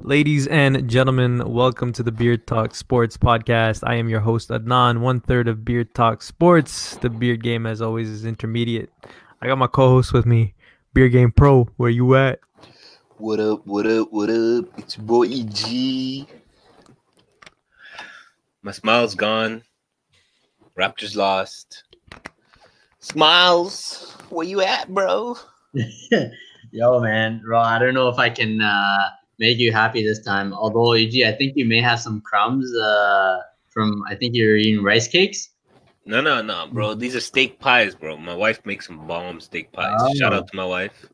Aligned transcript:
Ladies 0.00 0.46
and 0.46 0.88
gentlemen, 0.88 1.42
welcome 1.52 1.92
to 1.92 2.04
the 2.04 2.12
Beard 2.12 2.46
Talk 2.46 2.72
Sports 2.76 3.16
Podcast. 3.16 3.82
I 3.84 3.96
am 3.96 4.08
your 4.08 4.20
host, 4.20 4.48
Adnan, 4.48 5.00
one 5.00 5.18
third 5.18 5.48
of 5.48 5.64
Beard 5.64 5.92
Talk 5.92 6.22
Sports. 6.22 6.96
The 6.98 7.10
beard 7.10 7.42
game, 7.42 7.66
as 7.66 7.82
always, 7.82 8.08
is 8.08 8.24
intermediate. 8.24 8.92
I 9.42 9.48
got 9.48 9.58
my 9.58 9.66
co 9.66 9.88
host 9.88 10.12
with 10.12 10.24
me, 10.24 10.54
Beard 10.94 11.10
Game 11.10 11.32
Pro. 11.32 11.64
Where 11.78 11.90
you 11.90 12.14
at? 12.14 12.38
What 13.16 13.40
up, 13.40 13.66
what 13.66 13.86
up, 13.88 14.12
what 14.12 14.30
up? 14.30 14.66
It's 14.78 14.96
your 14.96 15.04
boy 15.04 15.26
EG. 15.26 16.28
My 18.62 18.70
smile's 18.70 19.16
gone. 19.16 19.64
Raptors 20.78 21.16
lost. 21.16 21.82
Smiles, 23.00 24.16
where 24.30 24.46
you 24.46 24.60
at, 24.60 24.94
bro? 24.94 25.36
Yo, 26.70 27.00
man, 27.00 27.42
bro, 27.44 27.58
I 27.58 27.80
don't 27.80 27.94
know 27.94 28.08
if 28.08 28.18
I 28.18 28.30
can 28.30 28.60
uh, 28.60 29.08
make 29.38 29.58
you 29.58 29.72
happy 29.72 30.02
this 30.04 30.20
time. 30.22 30.52
Although, 30.52 30.92
EG, 30.94 31.22
I 31.24 31.32
think 31.32 31.54
you 31.56 31.64
may 31.64 31.80
have 31.80 32.00
some 32.00 32.20
crumbs 32.20 32.74
uh, 32.76 33.40
from. 33.68 34.02
I 34.08 34.14
think 34.14 34.34
you're 34.34 34.56
eating 34.56 34.82
rice 34.82 35.08
cakes. 35.08 35.50
No, 36.04 36.20
no, 36.20 36.40
no, 36.40 36.66
bro. 36.72 36.94
These 36.94 37.14
are 37.16 37.20
steak 37.20 37.60
pies, 37.60 37.94
bro. 37.94 38.16
My 38.16 38.34
wife 38.34 38.64
makes 38.64 38.86
some 38.86 39.06
bomb 39.06 39.40
steak 39.40 39.70
pies. 39.72 40.16
Shout 40.16 40.32
out 40.32 40.48
to 40.48 40.56
my 40.56 40.64
wife. 40.64 41.06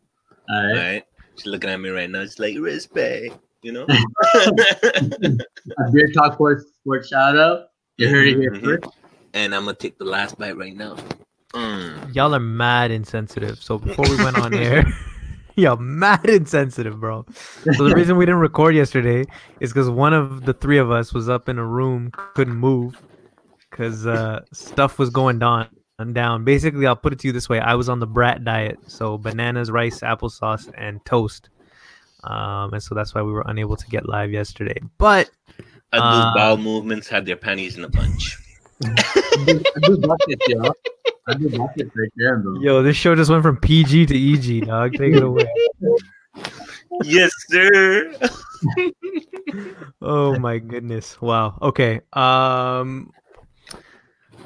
All 0.49 0.57
All 0.57 0.67
right. 0.73 0.75
right. 0.77 1.05
She's 1.37 1.47
looking 1.47 1.69
at 1.69 1.81
me 1.81 1.89
right 1.89 2.09
now. 2.09 2.23
She's 2.23 2.39
like, 2.39 2.57
respect, 2.59 3.37
you 3.63 3.73
know? 3.73 3.87
A 4.35 5.91
beer 5.93 6.09
talk 6.15 6.35
sports, 6.35 6.65
sports 6.81 7.09
shout 7.09 7.37
out. 7.37 7.71
You 7.97 8.09
heard 8.09 8.29
it 8.29 8.37
here 8.39 8.53
Mhm. 8.53 8.63
first. 8.83 8.95
and 9.35 9.53
I'm 9.53 9.65
going 9.65 9.75
to 9.75 9.83
take 9.83 9.99
the 9.99 10.05
last 10.05 10.39
bite 10.39 10.57
right 10.57 10.77
now. 10.77 10.97
Mm. 11.55 12.15
Y'all 12.15 12.35
are 12.35 12.41
mad 12.41 12.93
insensitive. 12.93 13.61
So 13.63 13.79
before 13.79 14.09
we 14.09 14.17
went 14.23 14.37
on 14.37 14.55
air, 14.55 14.85
y'all 15.57 15.77
mad 15.77 16.29
insensitive, 16.29 17.01
bro. 17.01 17.25
So 17.77 17.89
the 17.89 17.95
reason 17.95 18.17
we 18.17 18.27
didn't 18.27 18.41
record 18.41 18.75
yesterday 18.75 19.25
is 19.61 19.73
because 19.73 19.89
one 19.89 20.13
of 20.13 20.45
the 20.45 20.53
three 20.53 20.79
of 20.79 20.91
us 20.91 21.15
was 21.15 21.29
up 21.29 21.49
in 21.49 21.59
a 21.59 21.65
room, 21.65 22.11
couldn't 22.35 22.57
move, 22.57 23.01
because 23.71 24.07
uh, 24.07 24.41
stuff 24.53 24.99
was 24.99 25.11
going 25.11 25.39
down. 25.39 25.69
Down. 26.13 26.43
Basically, 26.43 26.89
I'll 26.89 26.97
put 26.97 27.13
it 27.13 27.21
to 27.21 27.29
you 27.29 27.33
this 27.33 27.49
way: 27.49 27.61
I 27.61 27.75
was 27.77 27.89
on 27.89 28.01
the 28.01 28.07
brat 28.07 28.43
diet, 28.43 28.79
so 28.89 29.17
bananas, 29.17 29.71
rice, 29.71 30.01
applesauce, 30.01 30.69
and 30.77 31.03
toast. 31.05 31.51
Um, 32.25 32.73
and 32.73 32.83
so 32.83 32.97
that's 32.97 33.15
why 33.15 33.23
we 33.23 33.31
were 33.31 33.45
unable 33.47 33.77
to 33.77 33.87
get 33.87 34.09
live 34.09 34.33
yesterday. 34.33 34.81
But 34.99 35.31
Abdul's 35.93 36.25
Uh, 36.25 36.35
bowel 36.35 36.57
movements 36.57 37.07
had 37.07 37.27
their 37.27 37.37
panties 37.37 37.79
in 37.79 37.85
a 37.85 37.89
bunch. 37.89 38.39
I 41.27 41.35
do, 41.35 41.49
I 41.49 41.51
do 41.51 41.59
buckets, 41.59 41.59
yo. 41.59 41.59
I 41.59 41.59
do 41.59 41.59
buckets 41.59 41.97
right 41.97 42.13
there, 42.17 42.39
bro. 42.39 42.61
yo, 42.61 42.83
this 42.83 42.97
show 42.97 43.15
just 43.15 43.31
went 43.31 43.43
from 43.43 43.57
PG 43.57 44.07
to 44.07 44.33
EG, 44.33 44.67
dog. 44.67 44.93
Take 44.93 45.15
it 45.15 45.23
away. 45.23 45.51
yes, 47.05 47.31
sir. 47.49 48.15
oh 50.03 50.39
my 50.39 50.59
goodness 50.59 51.21
wow 51.21 51.59
okay 51.63 52.01
um 52.13 53.13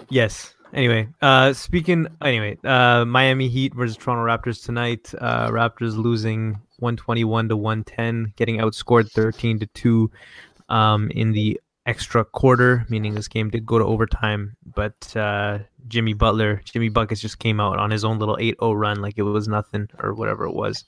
yes 0.09 0.55
anyway 0.73 1.09
uh 1.23 1.53
speaking 1.53 2.07
anyway 2.23 2.57
uh 2.65 3.05
miami 3.05 3.49
heat 3.49 3.75
versus 3.75 3.97
toronto 3.97 4.25
raptors 4.25 4.65
tonight 4.65 5.13
uh 5.21 5.49
raptors 5.49 5.97
losing 5.97 6.51
121 6.79 7.49
to 7.49 7.57
110 7.57 8.33
getting 8.37 8.59
outscored 8.59 9.11
13 9.13 9.59
to 9.59 9.67
2 9.67 10.11
um 10.69 11.11
in 11.13 11.33
the 11.33 11.61
extra 11.89 12.23
quarter 12.23 12.85
meaning 12.91 13.15
this 13.15 13.29
game 13.29 13.49
did 13.49 13.65
go 13.65 13.79
to 13.79 13.85
overtime 13.85 14.55
but 14.75 15.17
uh 15.17 15.59
jimmy 15.89 16.13
butler 16.13 16.61
jimmy 16.67 16.91
buckets 16.91 17.19
just 17.19 17.39
came 17.39 17.59
out 17.59 17.79
on 17.79 17.91
his 17.91 18.05
own 18.05 18.19
little 18.19 18.37
8-0 18.37 18.79
run 18.79 19.01
like 19.01 19.15
it 19.17 19.23
was 19.23 19.49
nothing 19.49 19.89
or 20.01 20.13
whatever 20.13 20.45
it 20.45 20.53
was 20.53 20.85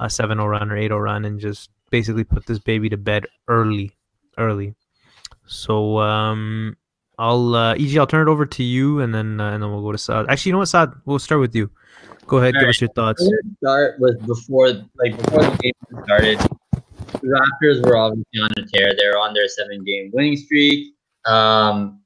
a 0.00 0.06
7-0 0.06 0.50
run 0.50 0.72
or 0.72 0.74
8-0 0.74 1.00
run 1.00 1.24
and 1.24 1.38
just 1.38 1.70
basically 1.90 2.24
put 2.24 2.46
this 2.46 2.58
baby 2.58 2.88
to 2.88 2.96
bed 2.96 3.26
early 3.46 3.92
early 4.38 4.74
so 5.46 5.98
um 5.98 6.76
i'll 7.16 7.54
uh 7.54 7.74
eg 7.74 7.96
i'll 7.96 8.06
turn 8.08 8.26
it 8.26 8.30
over 8.30 8.44
to 8.44 8.64
you 8.64 8.98
and 8.98 9.14
then 9.14 9.40
uh, 9.40 9.52
and 9.52 9.62
then 9.62 9.70
we'll 9.70 9.82
go 9.82 9.92
to 9.92 9.98
Saad. 9.98 10.26
actually 10.28 10.50
you 10.50 10.54
know 10.54 10.58
what 10.58 10.68
Saad? 10.68 10.92
we'll 11.04 11.20
start 11.20 11.40
with 11.40 11.54
you 11.54 11.70
go 12.26 12.38
ahead 12.38 12.54
give 12.54 12.62
Alright. 12.62 12.74
us 12.74 12.80
your 12.80 12.90
thoughts 12.90 13.22
I'm 13.22 13.56
start 13.62 14.00
with 14.00 14.26
before 14.26 14.72
like 14.98 15.16
before 15.16 15.42
the 15.42 15.58
game 15.62 16.02
started. 16.04 16.40
The 17.12 17.28
Raptors 17.62 17.84
were 17.84 17.96
obviously 17.96 18.40
on 18.40 18.50
a 18.56 18.62
tear. 18.66 18.92
They're 18.96 19.18
on 19.18 19.34
their 19.34 19.48
seven 19.48 19.84
game 19.84 20.10
winning 20.12 20.36
streak. 20.36 20.94
Um, 21.26 22.00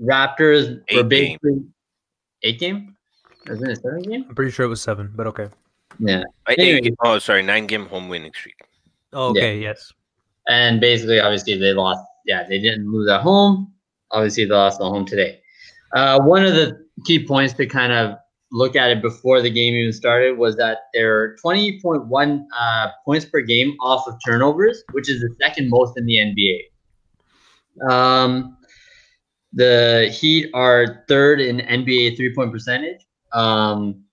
Raptors 0.00 0.68
were 0.76 0.82
Eight 0.88 0.96
game. 0.96 1.08
basically 1.08 1.62
eight 2.42 2.58
game. 2.58 2.96
Isn't 3.48 3.70
it 3.70 3.80
seven 3.82 4.02
game? 4.02 4.24
i'm 4.28 4.34
pretty 4.34 4.50
sure 4.50 4.66
it 4.66 4.68
was 4.68 4.80
seven 4.80 5.12
but 5.14 5.26
okay 5.28 5.48
Yeah. 5.98 6.22
I 6.48 6.54
Anyway. 6.54 6.80
think, 6.82 6.96
oh, 7.04 7.18
sorry, 7.18 7.42
nine 7.42 7.66
game 7.66 7.86
home 7.86 8.08
winning 8.08 8.32
streak. 8.34 8.56
oh, 9.12 9.30
okay 9.30 9.58
yes 9.60 9.92
And 10.48 10.80
basically, 10.80 11.20
obviously, 11.20 11.56
they 11.56 11.72
lost. 11.72 12.02
Yeah, 12.26 12.46
they 12.48 12.58
didn't 12.58 12.90
lose 12.90 13.08
at 13.10 13.20
home. 13.20 13.72
Obviously, 14.10 14.44
they 14.44 14.54
lost 14.54 14.80
at 14.80 14.84
home 14.86 15.04
today. 15.06 15.40
Uh, 15.94 16.20
one 16.22 16.44
of 16.44 16.54
the 16.54 16.84
key 17.06 17.24
points 17.26 17.52
to 17.54 17.66
kind 17.66 17.92
of 17.92 18.16
look 18.52 18.76
at 18.76 18.90
it 18.90 19.02
before 19.02 19.40
the 19.40 19.50
game 19.50 19.74
even 19.74 19.92
started 19.92 20.36
was 20.38 20.56
that 20.56 20.78
they're 20.92 21.36
20.1 21.44 22.44
uh, 22.58 22.88
points 23.04 23.24
per 23.24 23.40
game 23.40 23.74
off 23.80 24.06
of 24.06 24.14
turnovers, 24.24 24.84
which 24.92 25.10
is 25.10 25.20
the 25.20 25.34
second 25.40 25.70
most 25.70 25.98
in 25.98 26.04
the 26.06 26.16
NBA. 26.16 27.90
Um, 27.90 28.58
the 29.52 30.14
Heat 30.14 30.50
are 30.54 31.04
third 31.08 31.40
in 31.40 31.58
NBA 31.58 32.16
three 32.16 32.34
point 32.34 32.52
percentage. 32.52 33.06
Um, 33.32 34.04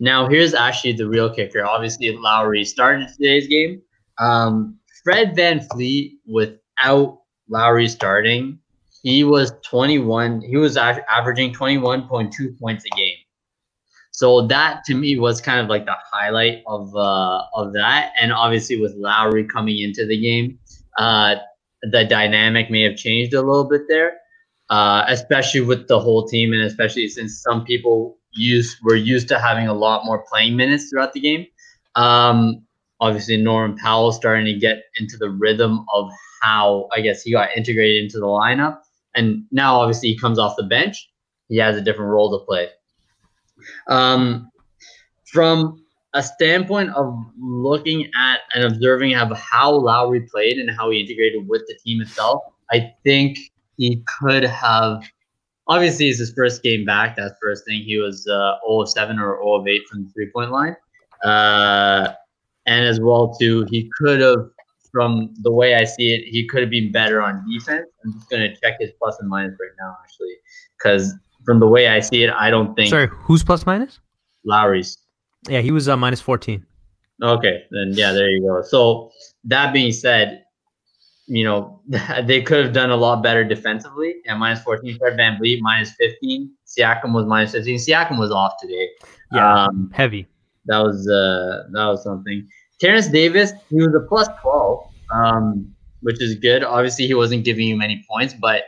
now, 0.00 0.28
here's 0.28 0.54
actually 0.54 0.92
the 0.92 1.08
real 1.08 1.32
kicker. 1.32 1.64
Obviously, 1.64 2.16
Lowry 2.16 2.64
started 2.64 3.08
today's 3.08 3.46
game. 3.48 3.82
Um, 4.18 4.78
Fred 5.02 5.36
VanVleet, 5.36 6.12
without 6.26 7.20
Lowry 7.48 7.88
starting, 7.88 8.58
he 9.02 9.22
was 9.22 9.52
21. 9.64 10.40
He 10.40 10.56
was 10.56 10.76
averaging 10.76 11.52
21.2 11.52 12.58
points 12.58 12.84
a 12.84 12.96
game. 12.96 13.13
So 14.14 14.46
that 14.46 14.84
to 14.84 14.94
me 14.94 15.18
was 15.18 15.40
kind 15.40 15.58
of 15.58 15.66
like 15.66 15.86
the 15.86 15.96
highlight 16.12 16.62
of 16.68 16.94
uh, 16.94 17.42
of 17.52 17.72
that. 17.72 18.12
And 18.20 18.32
obviously, 18.32 18.80
with 18.80 18.94
Lowry 18.96 19.44
coming 19.44 19.80
into 19.80 20.06
the 20.06 20.20
game, 20.20 20.56
uh, 20.98 21.34
the 21.82 22.04
dynamic 22.04 22.70
may 22.70 22.82
have 22.82 22.96
changed 22.96 23.34
a 23.34 23.42
little 23.42 23.68
bit 23.68 23.82
there, 23.88 24.18
uh, 24.70 25.04
especially 25.08 25.62
with 25.62 25.88
the 25.88 25.98
whole 25.98 26.28
team, 26.28 26.52
and 26.52 26.62
especially 26.62 27.08
since 27.08 27.42
some 27.42 27.64
people 27.64 28.16
used 28.30 28.76
were 28.84 28.94
used 28.94 29.26
to 29.28 29.38
having 29.40 29.66
a 29.66 29.74
lot 29.74 30.04
more 30.04 30.24
playing 30.30 30.54
minutes 30.54 30.90
throughout 30.90 31.12
the 31.12 31.20
game. 31.20 31.46
Um, 31.96 32.64
obviously 33.00 33.36
Norman 33.36 33.76
Powell 33.76 34.12
starting 34.12 34.44
to 34.46 34.54
get 34.54 34.84
into 34.96 35.16
the 35.16 35.30
rhythm 35.30 35.84
of 35.92 36.10
how 36.40 36.88
I 36.94 37.00
guess 37.00 37.22
he 37.22 37.32
got 37.32 37.56
integrated 37.56 38.04
into 38.04 38.18
the 38.18 38.26
lineup. 38.26 38.78
And 39.16 39.44
now 39.50 39.80
obviously 39.80 40.10
he 40.10 40.18
comes 40.18 40.38
off 40.38 40.56
the 40.56 40.62
bench. 40.62 41.10
He 41.48 41.56
has 41.56 41.76
a 41.76 41.80
different 41.80 42.10
role 42.10 42.38
to 42.38 42.44
play. 42.44 42.68
Um, 43.88 44.50
from 45.26 45.84
a 46.14 46.22
standpoint 46.22 46.90
of 46.90 47.18
looking 47.38 48.08
at 48.16 48.40
and 48.54 48.64
observing 48.64 49.14
of 49.14 49.36
how 49.36 49.72
Lowry 49.72 50.20
played 50.20 50.58
and 50.58 50.70
how 50.70 50.90
he 50.90 51.00
integrated 51.00 51.48
with 51.48 51.62
the 51.66 51.74
team 51.84 52.00
itself, 52.00 52.42
I 52.70 52.92
think 53.02 53.38
he 53.76 54.02
could 54.20 54.44
have 54.44 55.02
obviously 55.66 56.08
it's 56.08 56.18
his 56.18 56.32
first 56.32 56.62
game 56.62 56.84
back. 56.84 57.16
That's 57.16 57.34
first 57.42 57.64
thing. 57.66 57.82
He 57.82 57.98
was 57.98 58.26
uh, 58.28 58.58
0 58.66 58.82
of 58.82 58.88
7 58.88 59.18
or 59.18 59.38
0 59.38 59.54
of 59.54 59.66
8 59.66 59.82
from 59.90 60.04
the 60.04 60.10
three 60.10 60.30
point 60.30 60.50
line. 60.50 60.76
Uh, 61.24 62.12
and 62.66 62.84
as 62.84 63.00
well 63.00 63.34
too, 63.34 63.66
he 63.70 63.90
could 63.98 64.20
have, 64.20 64.50
from 64.92 65.34
the 65.42 65.50
way 65.50 65.74
I 65.74 65.84
see 65.84 66.14
it, 66.14 66.24
he 66.28 66.46
could 66.46 66.60
have 66.62 66.70
been 66.70 66.92
better 66.92 67.20
on 67.20 67.44
defense. 67.50 67.88
I'm 68.04 68.12
just 68.12 68.30
gonna 68.30 68.54
check 68.56 68.76
his 68.78 68.92
plus 68.98 69.18
and 69.20 69.28
minus 69.28 69.56
right 69.60 69.70
now, 69.80 69.96
actually, 70.02 70.36
because 70.78 71.14
from 71.44 71.60
the 71.60 71.66
way 71.66 71.88
I 71.88 72.00
see 72.00 72.22
it, 72.24 72.30
I 72.30 72.50
don't 72.50 72.74
think 72.74 72.90
sorry 72.90 73.08
who's 73.10 73.42
plus 73.44 73.66
minus 73.66 74.00
Lowry's. 74.44 74.98
yeah 75.48 75.60
he 75.60 75.70
was 75.70 75.88
uh, 75.88 75.96
minus 75.96 76.20
14 76.20 76.64
Okay, 77.22 77.62
then 77.70 77.92
yeah, 77.92 78.10
there 78.12 78.28
you 78.28 78.40
go. 78.42 78.60
So 78.62 79.10
that 79.44 79.72
being 79.72 79.92
said, 79.92 80.42
you 81.26 81.44
know 81.44 81.80
they 82.24 82.42
could 82.42 82.64
have 82.64 82.74
done 82.74 82.90
a 82.90 82.96
lot 82.96 83.22
better 83.22 83.44
defensively. 83.44 84.16
At 84.26 84.36
minus 84.38 84.62
14, 84.64 84.98
Fred 84.98 85.16
VanVleet 85.16 85.58
minus 85.60 85.92
15. 85.92 86.50
Siakam 86.66 87.14
was 87.14 87.24
minus 87.26 87.52
15. 87.52 87.78
Siakam 87.78 88.18
was 88.18 88.30
off 88.32 88.54
today. 88.60 88.88
yeah 89.32 89.64
Um, 89.64 89.90
heavy 89.94 90.26
that 90.66 90.78
was 90.78 91.08
uh 91.08 91.68
that 91.72 91.86
was 91.86 92.02
something. 92.02 92.46
Terrence 92.80 93.06
Davis, 93.08 93.52
he 93.70 93.76
was 93.76 93.94
a 93.94 94.00
plus 94.08 94.28
twelve, 94.42 94.90
um, 95.14 95.72
which 96.00 96.20
is 96.20 96.34
good. 96.34 96.64
Obviously, 96.64 97.06
he 97.06 97.14
wasn't 97.14 97.44
giving 97.44 97.68
you 97.68 97.76
many 97.76 98.04
points, 98.10 98.34
but 98.34 98.64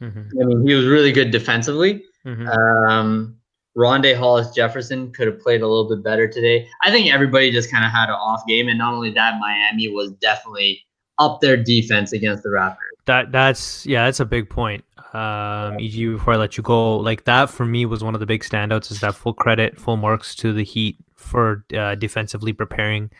Mhm, 0.00 0.30
I 0.40 0.44
mean, 0.44 0.66
he 0.66 0.74
was 0.74 0.86
really 0.86 1.12
good 1.12 1.30
defensively. 1.30 2.04
mhm. 2.24 2.48
Um, 2.48 3.36
Rondae 3.76 4.16
Hollis 4.16 4.50
Jefferson 4.52 5.12
could 5.12 5.26
have 5.26 5.38
played 5.40 5.60
a 5.60 5.66
little 5.66 5.88
bit 5.88 6.02
better 6.02 6.26
today. 6.26 6.66
I 6.82 6.90
think 6.90 7.12
everybody 7.12 7.50
just 7.52 7.70
kind 7.70 7.84
of 7.84 7.90
had 7.90 8.08
an 8.08 8.14
off 8.14 8.42
game, 8.46 8.68
and 8.68 8.78
not 8.78 8.94
only 8.94 9.10
that, 9.10 9.38
Miami 9.38 9.88
was 9.88 10.12
definitely 10.12 10.82
up 11.18 11.40
their 11.40 11.56
defense 11.56 12.12
against 12.12 12.42
the 12.42 12.48
Raptors. 12.48 12.76
That 13.04 13.32
that's 13.32 13.86
yeah, 13.86 14.06
that's 14.06 14.20
a 14.20 14.24
big 14.24 14.48
point. 14.50 14.84
Um, 15.14 15.78
EG, 15.78 16.12
before 16.12 16.34
I 16.34 16.36
let 16.36 16.56
you 16.56 16.62
go, 16.62 16.96
like 16.96 17.24
that 17.24 17.48
for 17.48 17.64
me 17.64 17.86
was 17.86 18.02
one 18.02 18.14
of 18.14 18.20
the 18.20 18.26
big 18.26 18.42
standouts. 18.42 18.90
Is 18.90 19.00
that 19.00 19.14
full 19.14 19.34
credit, 19.34 19.78
full 19.78 19.96
marks 19.96 20.34
to 20.36 20.52
the 20.52 20.64
Heat 20.64 20.96
for 21.14 21.64
uh, 21.76 21.94
defensively 21.94 22.52
preparing. 22.52 23.10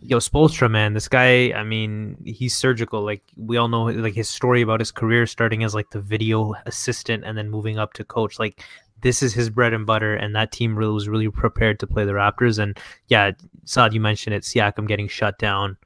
Yo, 0.00 0.18
Spoelstra, 0.18 0.70
man, 0.70 0.94
this 0.94 1.08
guy, 1.08 1.52
I 1.52 1.64
mean, 1.64 2.16
he's 2.24 2.54
surgical. 2.54 3.02
Like 3.02 3.22
we 3.36 3.56
all 3.56 3.68
know, 3.68 3.84
like 3.84 4.14
his 4.14 4.28
story 4.28 4.62
about 4.62 4.80
his 4.80 4.92
career 4.92 5.26
starting 5.26 5.64
as 5.64 5.74
like 5.74 5.90
the 5.90 6.00
video 6.00 6.54
assistant 6.66 7.24
and 7.24 7.36
then 7.36 7.50
moving 7.50 7.78
up 7.78 7.94
to 7.94 8.04
coach. 8.04 8.38
Like 8.38 8.62
this 9.00 9.22
is 9.22 9.34
his 9.34 9.50
bread 9.50 9.72
and 9.72 9.86
butter, 9.86 10.14
and 10.14 10.36
that 10.36 10.52
team 10.52 10.76
really 10.76 10.92
was 10.92 11.08
really 11.08 11.28
prepared 11.28 11.80
to 11.80 11.86
play 11.86 12.04
the 12.04 12.12
Raptors. 12.12 12.60
And 12.60 12.78
yeah, 13.08 13.32
Saad, 13.64 13.92
you 13.92 14.00
mentioned 14.00 14.34
it, 14.34 14.44
Siakam 14.44 14.86
getting 14.86 15.08
shut 15.08 15.38
down. 15.38 15.76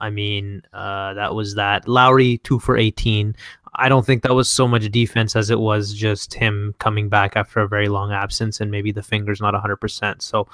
I 0.00 0.10
mean, 0.10 0.62
uh, 0.72 1.14
that 1.14 1.34
was 1.34 1.54
that. 1.56 1.86
Lowry 1.86 2.38
two 2.38 2.58
for 2.58 2.76
eighteen. 2.76 3.36
I 3.74 3.88
don't 3.88 4.04
think 4.04 4.22
that 4.22 4.34
was 4.34 4.50
so 4.50 4.66
much 4.66 4.90
defense 4.90 5.36
as 5.36 5.50
it 5.50 5.60
was 5.60 5.94
just 5.94 6.34
him 6.34 6.74
coming 6.78 7.08
back 7.08 7.36
after 7.36 7.60
a 7.60 7.68
very 7.68 7.88
long 7.88 8.12
absence 8.12 8.60
and 8.60 8.70
maybe 8.70 8.92
the 8.92 9.02
fingers 9.02 9.40
not 9.40 9.54
100%. 9.54 10.22
So 10.22 10.48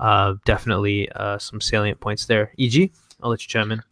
uh, 0.00 0.34
definitely 0.44 1.10
uh, 1.12 1.38
some 1.38 1.60
salient 1.60 2.00
points 2.00 2.26
there. 2.26 2.52
EG, 2.58 2.90
I'll 3.22 3.30
let 3.30 3.42
you 3.42 3.48
chime 3.48 3.72
in. 3.72 3.82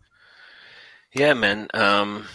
Yeah, 1.14 1.34
man. 1.34 1.68
Um, 1.74 2.26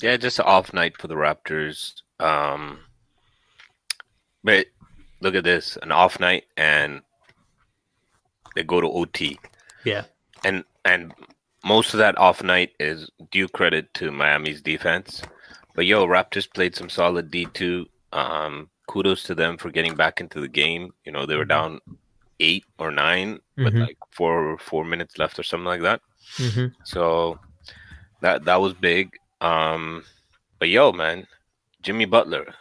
yeah, 0.00 0.16
just 0.16 0.38
an 0.38 0.46
off 0.46 0.72
night 0.72 0.96
for 0.96 1.08
the 1.08 1.14
Raptors. 1.14 2.02
Um, 2.20 2.78
but 4.42 4.66
look 5.20 5.34
at 5.34 5.44
this 5.44 5.76
an 5.82 5.92
off 5.92 6.20
night 6.20 6.44
and 6.56 7.02
they 8.54 8.62
go 8.62 8.80
to 8.80 8.88
OT. 8.88 9.38
Yeah. 9.84 10.04
And, 10.44 10.64
and, 10.84 11.12
most 11.64 11.94
of 11.94 11.98
that 11.98 12.18
off 12.18 12.42
night 12.42 12.72
is 12.78 13.10
due 13.30 13.48
credit 13.48 13.92
to 13.94 14.12
Miami's 14.12 14.60
defense. 14.60 15.22
But 15.74 15.86
yo, 15.86 16.06
Raptors 16.06 16.52
played 16.52 16.74
some 16.76 16.88
solid 16.88 17.30
D2. 17.30 17.86
Um, 18.12 18.70
kudos 18.86 19.22
to 19.24 19.34
them 19.34 19.56
for 19.56 19.70
getting 19.70 19.96
back 19.96 20.20
into 20.20 20.40
the 20.40 20.48
game. 20.48 20.92
You 21.04 21.12
know, 21.12 21.26
they 21.26 21.36
were 21.36 21.44
down 21.44 21.80
eight 22.40 22.64
or 22.78 22.90
9 22.90 23.40
Mhm. 23.58 23.64
with 23.64 23.74
like 23.74 23.98
four 24.12 24.50
or 24.52 24.58
four 24.58 24.84
minutes 24.84 25.18
left 25.18 25.38
or 25.38 25.42
something 25.42 25.66
like 25.66 25.82
that. 25.82 26.00
hmm 26.36 26.66
So 26.84 27.38
that 28.20 28.44
that 28.44 28.60
was 28.60 28.74
big. 28.74 29.10
Um, 29.40 30.04
but 30.58 30.68
yo, 30.68 30.92
man, 30.92 31.26
Jimmy 31.82 32.04
Butler, 32.06 32.54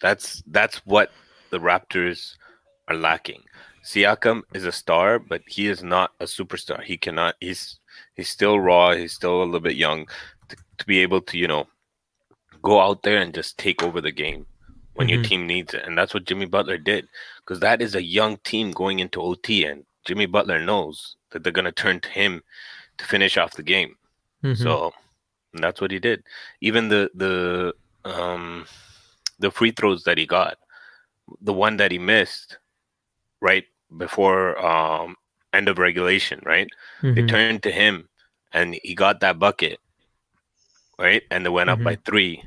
that's 0.00 0.42
that's 0.46 0.78
what 0.86 1.10
the 1.50 1.58
Raptors 1.58 2.36
are 2.88 2.96
lacking. 2.96 3.42
Siakam 3.84 4.42
is 4.54 4.64
a 4.64 4.72
star, 4.72 5.18
but 5.18 5.42
he 5.46 5.66
is 5.68 5.82
not 5.82 6.12
a 6.20 6.24
superstar. 6.24 6.82
He 6.82 6.96
cannot. 6.96 7.34
He's 7.40 7.78
he's 8.14 8.28
still 8.28 8.58
raw. 8.60 8.92
He's 8.92 9.12
still 9.12 9.42
a 9.42 9.44
little 9.44 9.60
bit 9.60 9.76
young 9.76 10.06
to, 10.48 10.56
to 10.78 10.86
be 10.86 10.98
able 11.00 11.20
to 11.22 11.38
you 11.38 11.48
know 11.48 11.66
go 12.62 12.80
out 12.80 13.02
there 13.02 13.18
and 13.18 13.34
just 13.34 13.58
take 13.58 13.82
over 13.82 14.00
the 14.00 14.12
game 14.12 14.46
when 14.94 15.08
your 15.08 15.18
Mhm. 15.20 15.24
team 15.24 15.46
needs 15.46 15.74
it. 15.74 15.84
And 15.84 15.96
that's 15.96 16.14
what 16.14 16.24
Jimmy 16.24 16.46
Butler 16.46 16.78
did 16.78 17.08
because 17.38 17.60
that 17.60 17.80
is 17.80 17.94
a 17.94 18.02
young 18.02 18.36
team 18.38 18.70
going 18.70 18.98
into 19.00 19.20
OT, 19.20 19.64
and 19.64 19.84
Jimmy 20.04 20.26
Butler 20.26 20.60
knows 20.60 21.16
that 21.30 21.42
they're 21.42 21.52
gonna 21.52 21.72
turn 21.72 22.00
to 22.00 22.08
him 22.10 22.42
to 22.98 23.04
finish 23.04 23.36
off 23.36 23.54
the 23.54 23.62
game. 23.62 23.96
Mm-hmm. 24.44 24.62
So 24.62 24.92
that's 25.54 25.80
what 25.80 25.90
he 25.90 25.98
did. 25.98 26.22
Even 26.60 26.88
the 26.88 27.10
the 27.14 27.74
um 28.04 28.66
the 29.38 29.50
free 29.50 29.70
throws 29.70 30.04
that 30.04 30.18
he 30.18 30.26
got, 30.26 30.58
the 31.40 31.52
one 31.52 31.76
that 31.78 31.92
he 31.92 31.98
missed 31.98 32.58
right 33.40 33.64
before 33.96 34.58
um 34.64 35.16
end 35.52 35.68
of 35.68 35.78
regulation, 35.78 36.40
right? 36.44 36.68
They 37.02 37.22
Mhm. 37.22 37.28
turned 37.28 37.62
to 37.62 37.72
him 37.72 38.08
and 38.52 38.78
he 38.82 38.94
got 38.94 39.20
that 39.20 39.38
bucket. 39.38 39.80
Right? 40.98 41.22
And 41.30 41.44
they 41.44 41.48
went 41.50 41.70
up 41.70 41.82
by 41.82 41.96
3. 41.96 42.44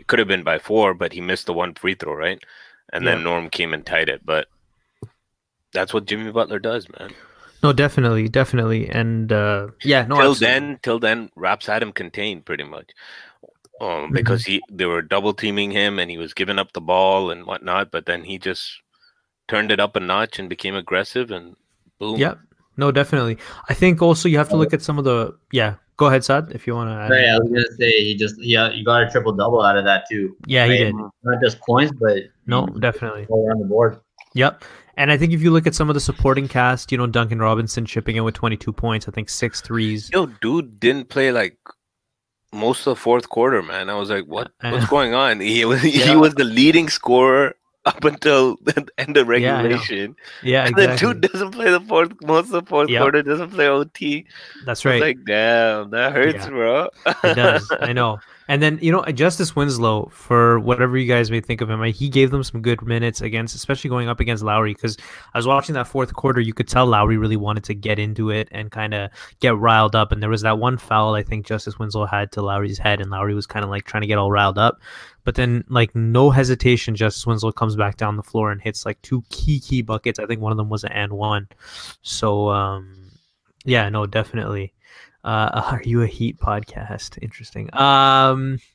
It 0.00 0.06
could 0.06 0.18
have 0.18 0.28
been 0.28 0.42
by 0.42 0.58
4, 0.58 0.94
but 0.94 1.12
he 1.12 1.20
missed 1.20 1.44
the 1.44 1.52
one 1.52 1.74
free 1.74 1.94
throw, 1.94 2.14
right? 2.14 2.42
And 2.92 3.06
then 3.06 3.22
Norm 3.22 3.50
came 3.50 3.74
and 3.74 3.84
tied 3.84 4.08
it, 4.08 4.24
but 4.24 4.48
that's 5.72 5.92
what 5.92 6.06
Jimmy 6.06 6.32
Butler 6.32 6.58
does, 6.58 6.88
man. 6.98 7.10
No, 7.62 7.74
definitely, 7.74 8.28
definitely, 8.28 8.88
and 8.88 9.30
uh, 9.30 9.68
yeah, 9.84 10.06
no. 10.06 10.16
till 10.16 10.30
absolutely. 10.30 10.46
then, 10.46 10.78
till 10.82 10.98
then, 10.98 11.30
Raps 11.36 11.66
had 11.66 11.82
him 11.82 11.92
contained 11.92 12.46
pretty 12.46 12.64
much, 12.64 12.90
um, 13.82 14.10
because 14.12 14.46
he 14.46 14.62
they 14.70 14.86
were 14.86 15.02
double 15.02 15.34
teaming 15.34 15.70
him 15.70 15.98
and 15.98 16.10
he 16.10 16.16
was 16.16 16.32
giving 16.32 16.58
up 16.58 16.72
the 16.72 16.80
ball 16.80 17.30
and 17.30 17.44
whatnot. 17.44 17.90
But 17.90 18.06
then 18.06 18.24
he 18.24 18.38
just 18.38 18.80
turned 19.46 19.70
it 19.70 19.78
up 19.78 19.94
a 19.94 20.00
notch 20.00 20.38
and 20.38 20.48
became 20.48 20.74
aggressive, 20.74 21.30
and 21.30 21.54
boom. 21.98 22.16
Yep. 22.16 22.38
No, 22.76 22.90
definitely. 22.90 23.38
I 23.68 23.74
think 23.74 24.00
also 24.00 24.28
you 24.28 24.38
have 24.38 24.48
to 24.50 24.56
look 24.56 24.72
at 24.72 24.82
some 24.82 24.98
of 24.98 25.04
the. 25.04 25.36
Yeah, 25.52 25.74
go 25.96 26.06
ahead, 26.06 26.24
Saad, 26.24 26.52
if 26.52 26.66
you 26.66 26.74
want 26.74 26.90
to. 26.90 26.94
add. 26.94 27.10
Right, 27.10 27.28
I 27.28 27.38
was 27.38 27.48
gonna 27.48 27.76
say 27.78 27.90
he 28.04 28.14
just 28.14 28.40
he 28.40 28.56
uh, 28.56 28.70
you 28.70 28.84
got 28.84 29.02
a 29.02 29.10
triple 29.10 29.32
double 29.32 29.62
out 29.62 29.76
of 29.76 29.84
that 29.84 30.04
too. 30.10 30.36
Yeah, 30.46 30.66
he 30.66 30.78
did. 30.78 30.94
Not 30.94 31.40
just 31.42 31.60
points, 31.60 31.92
but 32.00 32.18
No, 32.46 32.66
definitely. 32.66 33.26
all 33.28 33.46
around 33.46 33.60
the 33.60 33.66
board. 33.66 34.00
Yep. 34.34 34.64
And 34.96 35.10
I 35.10 35.16
think 35.16 35.32
if 35.32 35.40
you 35.42 35.50
look 35.50 35.66
at 35.66 35.74
some 35.74 35.88
of 35.88 35.94
the 35.94 36.00
supporting 36.00 36.46
cast, 36.46 36.92
you 36.92 36.98
know, 36.98 37.06
Duncan 37.06 37.38
Robinson 37.38 37.86
chipping 37.86 38.16
in 38.16 38.24
with 38.24 38.34
22 38.34 38.72
points, 38.72 39.08
I 39.08 39.12
think 39.12 39.30
six 39.30 39.60
threes. 39.60 40.10
Yo, 40.12 40.26
dude 40.26 40.78
didn't 40.78 41.08
play 41.08 41.32
like 41.32 41.56
most 42.52 42.80
of 42.80 42.84
the 42.86 42.96
fourth 42.96 43.28
quarter, 43.28 43.62
man. 43.62 43.88
I 43.88 43.94
was 43.94 44.10
like, 44.10 44.24
what? 44.26 44.52
What's 44.60 44.86
going 44.86 45.14
on? 45.14 45.40
He 45.40 45.64
was 45.64 45.80
he 45.82 46.16
was 46.16 46.34
the 46.34 46.44
leading 46.44 46.88
scorer 46.88 47.54
up 47.86 48.04
until 48.04 48.56
the 48.64 48.86
end 48.98 49.16
of 49.16 49.26
Yeah, 49.28 49.62
regulation. 49.62 50.16
Yeah, 50.42 50.66
and 50.66 50.76
the 50.76 50.96
dude 50.96 51.20
doesn't 51.22 51.52
play 51.52 51.70
the 51.70 51.80
fourth 51.80 52.12
most 52.22 52.46
of 52.46 52.50
the 52.52 52.62
fourth 52.62 52.90
Yep. 52.90 53.00
quarter. 53.00 53.22
Doesn't 53.22 53.50
play 53.50 53.68
OT. 53.68 54.26
That's 54.66 54.84
right. 54.84 55.00
like, 55.00 55.24
damn, 55.24 55.90
that 55.90 56.12
hurts, 56.12 56.44
Yeah. 56.44 56.48
bro. 56.50 56.88
It 57.24 57.34
does. 57.34 57.70
I 57.80 57.92
know. 57.92 58.18
And 58.50 58.60
then 58.60 58.80
you 58.82 58.90
know 58.90 59.04
Justice 59.04 59.54
Winslow, 59.54 60.10
for 60.12 60.58
whatever 60.58 60.98
you 60.98 61.06
guys 61.06 61.30
may 61.30 61.40
think 61.40 61.60
of 61.60 61.70
him, 61.70 61.80
he 61.84 62.08
gave 62.08 62.32
them 62.32 62.42
some 62.42 62.60
good 62.60 62.82
minutes 62.82 63.20
against, 63.20 63.54
especially 63.54 63.90
going 63.90 64.08
up 64.08 64.18
against 64.18 64.42
Lowry. 64.42 64.74
Because 64.74 64.96
I 65.32 65.38
was 65.38 65.46
watching 65.46 65.76
that 65.76 65.86
fourth 65.86 66.14
quarter, 66.14 66.40
you 66.40 66.52
could 66.52 66.66
tell 66.66 66.84
Lowry 66.84 67.16
really 67.16 67.36
wanted 67.36 67.62
to 67.62 67.74
get 67.74 68.00
into 68.00 68.30
it 68.30 68.48
and 68.50 68.72
kind 68.72 68.92
of 68.92 69.12
get 69.38 69.56
riled 69.56 69.94
up. 69.94 70.10
And 70.10 70.20
there 70.20 70.28
was 70.28 70.42
that 70.42 70.58
one 70.58 70.78
foul 70.78 71.14
I 71.14 71.22
think 71.22 71.46
Justice 71.46 71.78
Winslow 71.78 72.06
had 72.06 72.32
to 72.32 72.42
Lowry's 72.42 72.76
head, 72.76 73.00
and 73.00 73.08
Lowry 73.08 73.34
was 73.34 73.46
kind 73.46 73.62
of 73.62 73.70
like 73.70 73.84
trying 73.84 74.00
to 74.00 74.08
get 74.08 74.18
all 74.18 74.32
riled 74.32 74.58
up. 74.58 74.80
But 75.22 75.36
then, 75.36 75.62
like 75.68 75.94
no 75.94 76.30
hesitation, 76.30 76.96
Justice 76.96 77.24
Winslow 77.24 77.52
comes 77.52 77.76
back 77.76 77.98
down 77.98 78.16
the 78.16 78.24
floor 78.24 78.50
and 78.50 78.60
hits 78.60 78.84
like 78.84 79.00
two 79.02 79.22
key 79.30 79.60
key 79.60 79.82
buckets. 79.82 80.18
I 80.18 80.26
think 80.26 80.40
one 80.40 80.50
of 80.50 80.58
them 80.58 80.70
was 80.70 80.82
an 80.82 80.90
and 80.90 81.12
one. 81.12 81.46
So 82.02 82.48
um, 82.48 83.12
yeah, 83.64 83.88
no, 83.90 84.06
definitely. 84.06 84.72
Uh, 85.24 85.62
are 85.72 85.82
you 85.84 86.02
a 86.02 86.06
Heat 86.06 86.38
podcast? 86.38 87.18
Interesting. 87.22 87.68
Um, 87.74 88.58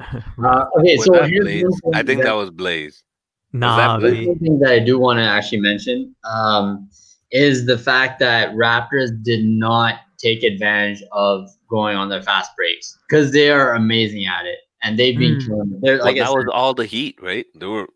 Uh, 0.00 0.64
okay, 0.78 0.96
Was 0.96 1.04
so 1.04 1.22
here's 1.22 1.44
Blaze? 1.44 1.62
thing 1.62 1.94
I 1.94 2.02
think 2.02 2.20
that- 2.20 2.26
that 2.26 2.32
was 2.36 2.50
Blaze. 2.50 3.04
nah, 3.52 3.98
Blaze? 3.98 4.12
B. 4.18 4.26
One 4.26 4.38
thing 4.40 4.58
that 4.58 4.72
I 4.72 4.78
do 4.80 4.98
want 4.98 5.18
to 5.18 5.22
actually 5.22 5.60
mention 5.60 6.14
um, 6.24 6.88
is 7.30 7.64
the 7.66 7.78
fact 7.78 8.18
that 8.18 8.50
Raptors 8.54 9.10
did 9.22 9.44
not 9.44 10.00
take 10.18 10.42
advantage 10.42 11.02
of 11.12 11.48
going 11.68 11.96
on 11.96 12.08
their 12.08 12.22
fast 12.22 12.50
breaks 12.56 12.98
because 13.08 13.30
they 13.32 13.50
are 13.50 13.74
amazing 13.74 14.26
at 14.26 14.46
it 14.46 14.58
and 14.82 14.98
they've 14.98 15.16
been 15.18 15.36
Mm. 15.36 15.46
killing. 15.46 15.78
They're 15.80 15.96
Well, 15.98 16.04
like 16.06 16.16
I 16.16 16.24
that 16.24 16.32
was 16.34 16.46
all 16.52 16.74
the 16.74 16.86
heat, 16.86 17.16
right? 17.22 17.46
They 17.54 17.66
were 17.66 17.86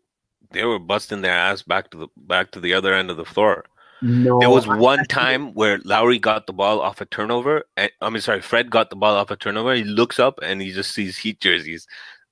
they 0.51 0.63
were 0.63 0.79
busting 0.79 1.21
their 1.21 1.33
ass 1.33 1.61
back 1.63 1.91
to 1.91 1.97
the 1.97 2.07
back 2.17 2.51
to 2.51 2.59
the 2.61 2.73
other 2.73 2.93
end 2.93 3.11
of 3.11 3.17
the 3.17 3.25
floor. 3.25 3.65
No, 4.01 4.39
There 4.39 4.49
was 4.49 4.67
I- 4.67 4.77
one 4.77 5.05
time 5.05 5.53
where 5.53 5.79
Lowry 5.83 6.19
got 6.19 6.47
the 6.47 6.53
ball 6.53 6.81
off 6.81 7.01
a 7.01 7.05
turnover. 7.05 7.63
And, 7.77 7.91
I 8.01 8.09
mean, 8.09 8.21
sorry, 8.21 8.41
Fred 8.41 8.69
got 8.69 8.89
the 8.89 8.95
ball 8.95 9.15
off 9.15 9.31
a 9.31 9.35
turnover. 9.35 9.73
He 9.75 9.83
looks 9.83 10.19
up 10.19 10.39
and 10.41 10.61
he 10.61 10.71
just 10.71 10.91
sees 10.91 11.17
Heat 11.17 11.39
jerseys. 11.39 11.87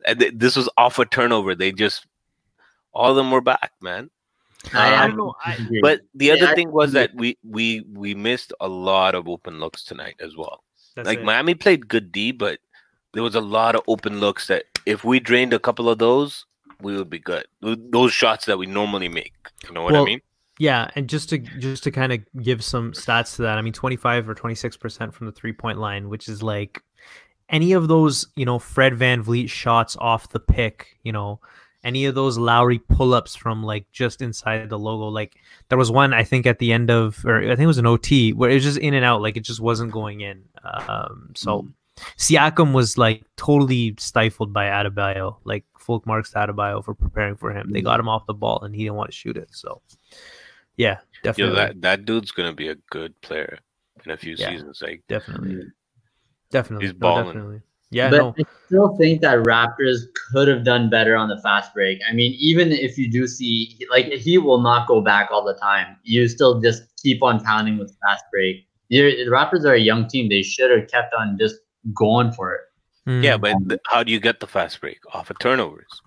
And 0.05 0.19
th- 0.19 0.33
this 0.35 0.55
was 0.55 0.69
off 0.77 0.99
a 0.99 1.05
turnover. 1.05 1.55
They 1.55 1.71
just 1.71 2.05
all 2.93 3.11
of 3.11 3.15
them 3.15 3.31
were 3.31 3.41
back, 3.41 3.71
man. 3.81 4.09
I, 4.73 4.93
I 4.93 5.03
I 5.03 5.07
don't 5.07 5.17
know, 5.17 5.35
I- 5.45 5.57
But 5.81 6.01
the 6.15 6.25
Yeah, 6.27 6.33
other 6.33 6.47
I 6.47 6.55
thing 6.55 6.71
was 6.71 6.89
agree. 6.91 7.01
that 7.01 7.15
we 7.15 7.37
we 7.43 7.81
we 7.93 8.15
missed 8.15 8.53
a 8.59 8.67
lot 8.67 9.15
of 9.15 9.27
open 9.27 9.59
looks 9.59 9.83
tonight 9.83 10.15
as 10.19 10.35
well. 10.35 10.63
Like 10.95 11.19
it. 11.19 11.25
Miami 11.25 11.53
played 11.53 11.87
good 11.87 12.11
D, 12.11 12.31
but 12.31 12.59
there 13.13 13.23
was 13.23 13.35
a 13.35 13.41
lot 13.41 13.75
of 13.75 13.81
open 13.87 14.19
looks 14.19 14.47
that 14.47 14.63
if 14.85 15.03
we 15.03 15.19
drained 15.19 15.53
a 15.53 15.59
couple 15.59 15.89
of 15.89 15.99
those, 15.99 16.45
we 16.81 16.95
would 16.97 17.09
be 17.09 17.19
good. 17.19 17.45
Those 17.61 18.13
shots 18.13 18.45
that 18.45 18.57
we 18.57 18.65
normally 18.65 19.09
make. 19.09 19.33
You 19.67 19.73
know 19.73 19.83
what 19.83 19.95
I 19.95 20.03
mean? 20.03 20.21
Yeah, 20.59 20.89
and 20.95 21.07
just 21.07 21.29
to 21.29 21.37
just 21.37 21.83
to 21.83 21.91
kind 21.91 22.11
of 22.11 22.19
give 22.41 22.63
some 22.63 22.93
stats 22.93 23.35
to 23.35 23.43
that, 23.43 23.57
I 23.57 23.61
mean, 23.61 23.73
twenty 23.73 23.95
five 23.95 24.27
or 24.27 24.33
twenty 24.33 24.55
six 24.55 24.75
percent 24.75 25.13
from 25.13 25.27
the 25.27 25.31
three 25.31 25.53
point 25.53 25.77
line, 25.77 26.09
which 26.09 26.27
is 26.27 26.41
like 26.41 26.81
any 27.49 27.73
of 27.73 27.87
those, 27.87 28.27
you 28.35 28.45
know, 28.45 28.59
Fred 28.59 28.93
VanVleet 28.93 29.49
shots 29.49 29.95
off 29.99 30.29
the 30.29 30.39
pick, 30.39 30.97
you 31.03 31.11
know, 31.11 31.39
any 31.83 32.05
of 32.05 32.15
those 32.15 32.37
Lowry 32.37 32.79
pull 32.79 33.13
ups 33.13 33.35
from 33.35 33.63
like 33.63 33.85
just 33.91 34.21
inside 34.21 34.69
the 34.69 34.79
logo. 34.79 35.05
Like 35.07 35.37
there 35.69 35.77
was 35.77 35.91
one 35.91 36.13
I 36.13 36.23
think 36.23 36.45
at 36.45 36.59
the 36.59 36.73
end 36.73 36.89
of, 36.89 37.23
or 37.25 37.37
I 37.39 37.47
think 37.55 37.61
it 37.61 37.67
was 37.67 37.77
an 37.77 37.85
OT 37.85 38.33
where 38.33 38.49
it 38.49 38.55
was 38.55 38.63
just 38.63 38.79
in 38.79 38.93
and 38.93 39.05
out, 39.05 39.21
like 39.21 39.37
it 39.37 39.43
just 39.43 39.61
wasn't 39.61 39.91
going 39.91 40.21
in. 40.21 40.43
Um, 40.63 41.31
so 41.35 41.67
Siakam 42.17 42.73
was 42.73 42.97
like 42.97 43.23
totally 43.37 43.95
stifled 43.97 44.53
by 44.53 44.65
Adebayo, 44.65 45.37
like 45.45 45.63
full 45.77 46.03
marks 46.05 46.33
Adebayo 46.33 46.83
for 46.83 46.93
preparing 46.93 47.37
for 47.37 47.51
him. 47.51 47.71
They 47.71 47.81
got 47.81 47.99
him 47.99 48.09
off 48.09 48.25
the 48.25 48.33
ball 48.33 48.61
and 48.63 48.75
he 48.75 48.83
didn't 48.83 48.95
want 48.95 49.11
to 49.11 49.15
shoot 49.15 49.37
it. 49.37 49.49
So 49.51 49.81
yeah, 50.77 50.97
Yo, 51.23 51.23
definitely, 51.23 51.55
that 51.55 51.81
that 51.81 52.05
dude's 52.05 52.31
gonna 52.31 52.53
be 52.53 52.69
a 52.69 52.75
good 52.89 53.19
player 53.21 53.59
in 54.05 54.11
a 54.11 54.17
few 54.17 54.35
Yeah. 54.37 54.51
seasons. 54.51 54.81
Like 54.81 55.03
definitely, 55.09 55.63
definitely, 56.51 56.85
He's 56.87 56.93
no, 56.93 56.99
balling. 56.99 57.25
definitely. 57.25 57.61
Yeah, 57.89 58.09
but 58.09 58.17
no, 58.17 58.35
I 58.37 58.43
still 58.65 58.97
think 58.97 59.21
that 59.21 59.37
Raptors 59.39 60.01
could 60.31 60.49
have 60.49 60.65
done 60.65 60.89
better 60.89 61.15
on 61.15 61.29
the 61.29 61.39
fast 61.41 61.73
break. 61.73 61.99
I 62.09 62.11
mean, 62.13 62.33
even 62.37 62.71
if 62.73 62.97
you 62.97 63.09
do 63.09 63.25
see, 63.27 63.77
like, 63.89 64.07
he 64.07 64.37
will 64.37 64.59
not 64.59 64.89
go 64.89 64.99
back 64.99 65.29
all 65.31 65.45
the 65.45 65.53
time. 65.53 65.95
You 66.03 66.27
still 66.27 66.59
just 66.59 66.83
keep 67.01 67.23
on 67.23 67.41
pounding 67.45 67.77
with 67.77 67.95
fast 68.05 68.25
break. 68.29 68.67
You're, 68.89 69.11
the 69.11 69.31
Raptors 69.31 69.63
are 69.63 69.73
a 69.73 69.79
young 69.79 70.05
team. 70.09 70.27
They 70.27 70.41
should 70.43 70.69
have 70.69 70.89
kept 70.89 71.13
on 71.13 71.37
just 71.39 71.55
going 71.93 72.33
for 72.33 72.53
it. 72.55 72.61
Yeah, 73.23 73.37
Mm. 73.37 73.41
but 73.41 73.69
th- 73.69 73.81
how 73.85 74.03
do 74.03 74.11
you 74.11 74.19
get 74.19 74.41
the 74.41 74.47
fast 74.47 74.81
break 74.81 74.99
off 75.13 75.29
of 75.29 75.39
turnovers? 75.39 76.01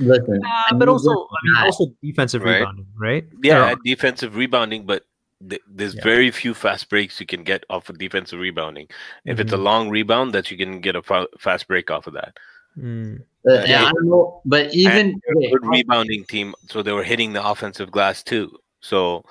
Listen, 0.00 0.40
Uh, 0.44 0.74
but 0.74 0.88
also, 0.88 1.10
I 1.10 1.36
mean, 1.44 1.56
also 1.64 1.86
defensive 2.02 2.42
Right. 2.42 2.58
rebounding, 2.60 2.86
right? 2.96 3.24
Yeah, 3.42 3.72
Or- 3.72 3.76
defensive 3.84 4.36
rebounding, 4.36 4.86
but 4.86 5.04
th- 5.48 5.62
there's 5.68 5.94
Yeah. 5.94 6.02
very 6.04 6.30
few 6.30 6.54
fast 6.54 6.88
breaks 6.88 7.20
you 7.20 7.26
can 7.26 7.42
get 7.44 7.64
off 7.70 7.88
of 7.88 7.98
defensive 7.98 8.38
rebounding. 8.40 8.88
If 9.24 9.40
it's 9.40 9.52
a 9.52 9.56
Mhm. 9.56 9.62
long 9.62 9.90
rebound, 9.90 10.34
that 10.34 10.50
you 10.50 10.56
can 10.56 10.80
get 10.80 10.96
a 10.96 11.02
fa- 11.02 11.28
fast 11.38 11.68
break 11.68 11.90
off 11.90 12.06
of 12.06 12.14
that. 12.14 12.36
Mm. 12.78 13.22
uh, 13.48 13.54
yeah. 13.54 13.64
yeah, 13.66 13.84
I 13.86 13.92
don't 13.92 14.06
know, 14.08 14.40
but 14.44 14.72
even 14.74 14.92
And 14.92 15.22
okay, 15.36 15.50
good 15.50 15.66
rebounding 15.66 16.24
team, 16.26 16.54
so 16.68 16.82
they 16.82 16.92
were 16.92 17.02
hitting 17.02 17.32
the 17.32 17.44
offensive 17.44 17.90
glass 17.90 18.22
too. 18.22 18.56
So 18.80 19.24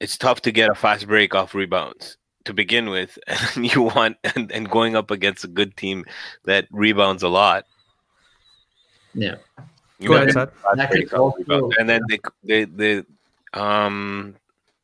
it's 0.00 0.16
tough 0.18 0.42
to 0.42 0.50
get 0.50 0.70
a 0.70 0.74
fast 0.74 1.06
break 1.06 1.34
off 1.34 1.54
rebounds 1.54 2.16
to 2.46 2.54
begin 2.54 2.90
with, 2.90 3.18
and 3.56 3.72
you 3.72 3.82
want 3.82 4.16
and, 4.34 4.50
and 4.50 4.68
going 4.70 4.96
up 4.96 5.10
against 5.10 5.44
a 5.44 5.48
good 5.48 5.76
team 5.76 6.04
that 6.44 6.66
rebounds 6.70 7.22
a 7.22 7.28
lot. 7.28 7.64
Yeah, 9.16 9.36
You 9.98 10.08
Go 10.08 10.14
gotta 10.14 10.30
ahead, 10.30 10.50
get 10.52 10.76
That 10.76 10.90
could 10.90 11.14
also- 11.14 11.70
and 11.78 11.88
then 11.88 12.02
they 12.08 12.18
they 12.44 12.64
they 12.64 13.02
um 13.54 14.34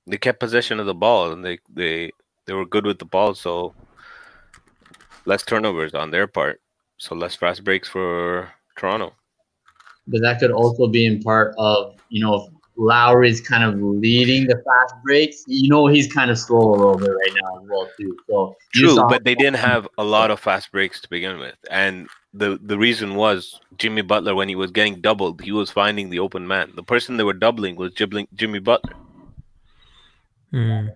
they 0.06 0.16
kept 0.16 0.40
possession 0.40 0.80
of 0.80 0.86
the 0.86 0.94
ball 0.94 1.32
and 1.32 1.44
they 1.44 1.58
they 1.72 2.10
they 2.46 2.54
were 2.54 2.66
good 2.66 2.84
with 2.86 2.98
the 2.98 3.04
ball, 3.04 3.34
so 3.34 3.74
less 5.26 5.44
turnovers 5.44 5.94
on 5.94 6.10
their 6.10 6.26
part, 6.26 6.60
so 6.98 7.14
less 7.14 7.36
fast 7.36 7.62
breaks 7.62 7.88
for 7.88 8.50
Toronto. 8.76 9.12
but 10.08 10.20
that 10.22 10.40
could 10.40 10.50
also 10.50 10.88
be 10.88 11.06
in 11.06 11.22
part 11.22 11.54
of 11.58 11.94
you 12.08 12.20
know 12.24 12.34
if 12.34 12.44
Lowry's 12.76 13.40
kind 13.40 13.62
of 13.62 13.78
leading 13.80 14.46
the 14.48 14.56
fast 14.66 14.94
breaks. 15.04 15.44
You 15.46 15.68
know 15.68 15.86
he's 15.86 16.10
kind 16.12 16.30
of 16.30 16.38
slow 16.38 16.70
a 16.74 16.74
little 16.74 16.96
bit 16.98 17.10
right 17.10 17.34
now 17.42 17.58
as 17.62 17.68
well 17.68 17.88
too. 17.98 18.16
So 18.28 18.56
True, 18.74 18.96
but 19.08 19.22
they 19.24 19.34
didn't 19.36 19.60
have 19.60 19.86
a 19.98 20.04
lot 20.04 20.30
of 20.32 20.40
fast 20.40 20.72
breaks 20.72 21.00
to 21.02 21.08
begin 21.10 21.38
with, 21.38 21.54
and 21.70 22.08
the 22.34 22.58
the 22.62 22.78
reason 22.78 23.14
was 23.14 23.60
Jimmy 23.78 24.02
Butler 24.02 24.34
when 24.34 24.48
he 24.48 24.54
was 24.54 24.70
getting 24.70 25.00
doubled, 25.00 25.40
he 25.40 25.52
was 25.52 25.70
finding 25.70 26.10
the 26.10 26.18
open 26.18 26.46
man. 26.46 26.72
The 26.74 26.82
person 26.82 27.16
they 27.16 27.24
were 27.24 27.32
doubling 27.34 27.76
was 27.76 27.92
Jibling, 27.92 28.28
Jimmy 28.34 28.58
Butler. 28.58 28.94
Mm. 30.52 30.94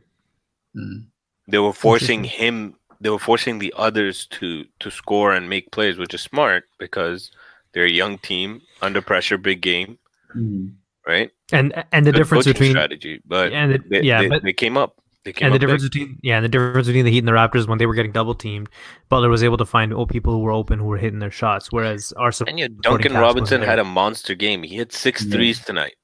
Mm. 0.76 1.06
They 1.48 1.58
were 1.58 1.72
forcing 1.72 2.24
him. 2.24 2.74
They 3.00 3.10
were 3.10 3.18
forcing 3.18 3.58
the 3.58 3.72
others 3.76 4.26
to 4.38 4.64
to 4.80 4.90
score 4.90 5.34
and 5.34 5.48
make 5.48 5.70
plays, 5.70 5.98
which 5.98 6.14
is 6.14 6.22
smart 6.22 6.64
because 6.78 7.30
they're 7.72 7.84
a 7.84 7.90
young 7.90 8.18
team 8.18 8.62
under 8.80 9.02
pressure, 9.02 9.36
big 9.36 9.60
game, 9.60 9.98
Mhm. 10.34 10.72
right? 11.06 11.30
And 11.52 11.84
and 11.92 12.06
the 12.06 12.12
Good 12.12 12.18
difference 12.18 12.46
between 12.46 12.70
strategy, 12.70 13.20
but 13.26 13.52
and 13.52 13.74
the, 13.74 13.78
they, 13.88 14.02
yeah, 14.02 14.22
they, 14.22 14.28
but 14.28 14.42
they 14.42 14.52
came 14.54 14.76
up. 14.76 15.00
They 15.26 15.32
came 15.34 15.46
and 15.46 15.52
the 15.52 15.56
up 15.56 15.60
big. 15.60 15.68
difference 15.68 15.82
between 15.82 16.18
yeah, 16.22 16.36
and 16.36 16.44
the 16.44 16.48
difference 16.48 16.86
between 16.86 17.04
the 17.04 17.10
Heat 17.10 17.18
and 17.18 17.28
the 17.28 17.32
Raptors 17.32 17.66
when 17.68 17.78
they 17.78 17.84
were 17.86 17.94
getting 17.94 18.12
double 18.12 18.34
teamed, 18.34 18.68
Butler 19.10 19.28
was 19.28 19.42
able 19.42 19.56
to 19.58 19.66
find 19.66 19.92
old 19.92 20.08
people 20.08 20.32
who 20.32 20.38
were 20.40 20.52
open 20.52 20.78
who 20.78 20.86
were 20.86 20.96
hitting 20.98 21.18
their 21.18 21.30
shots, 21.30 21.70
whereas 21.72 22.12
our 22.12 22.30
sup- 22.32 22.48
And 22.48 22.58
yeah, 22.58 22.66
supporting 22.66 22.82
Duncan 22.82 23.12
cast 23.12 23.20
Robinson 23.20 23.60
had 23.62 23.78
a 23.78 23.84
monster 23.84 24.34
game. 24.34 24.62
He 24.62 24.76
hit 24.76 24.92
six 24.92 25.22
Yeah. 25.24 25.32
threes 25.32 25.58
tonight. 25.64 25.94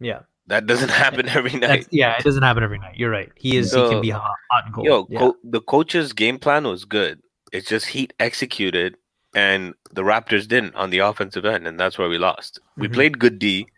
yeah. 0.00 0.20
That 0.48 0.66
doesn't 0.66 0.88
happen 1.04 1.28
every 1.28 1.52
night. 1.52 1.60
That's, 1.84 1.88
yeah, 1.92 2.16
it 2.18 2.24
doesn't 2.24 2.42
happen 2.42 2.64
every 2.64 2.78
night. 2.80 2.96
You're 2.96 3.10
right. 3.10 3.30
He 3.36 3.56
is. 3.56 3.72
he 3.72 3.88
can 3.88 4.00
be 4.00 4.10
hot, 4.10 4.22
hot 4.50 4.64
and 4.66 4.74
cold. 4.74 4.86
Yo, 4.86 5.06
yeah. 5.08 5.18
co- 5.20 5.36
the 5.44 5.60
coach's 5.60 6.12
game 6.12 6.38
plan 6.40 6.64
was 6.64 6.84
good. 6.84 7.20
It's 7.52 7.68
just 7.68 7.86
Heat 7.86 8.12
executed, 8.18 8.96
and 9.36 9.74
the 9.92 10.02
Raptors 10.02 10.48
didn't 10.48 10.74
on 10.74 10.90
the 10.90 10.98
offensive 10.98 11.44
end, 11.44 11.68
and 11.68 11.78
that's 11.78 11.96
why 11.96 12.08
we 12.08 12.18
lost. 12.18 12.58
We 12.76 12.88
Mhm. 12.88 12.92
played 12.94 13.18
good 13.20 13.38
D. 13.38 13.68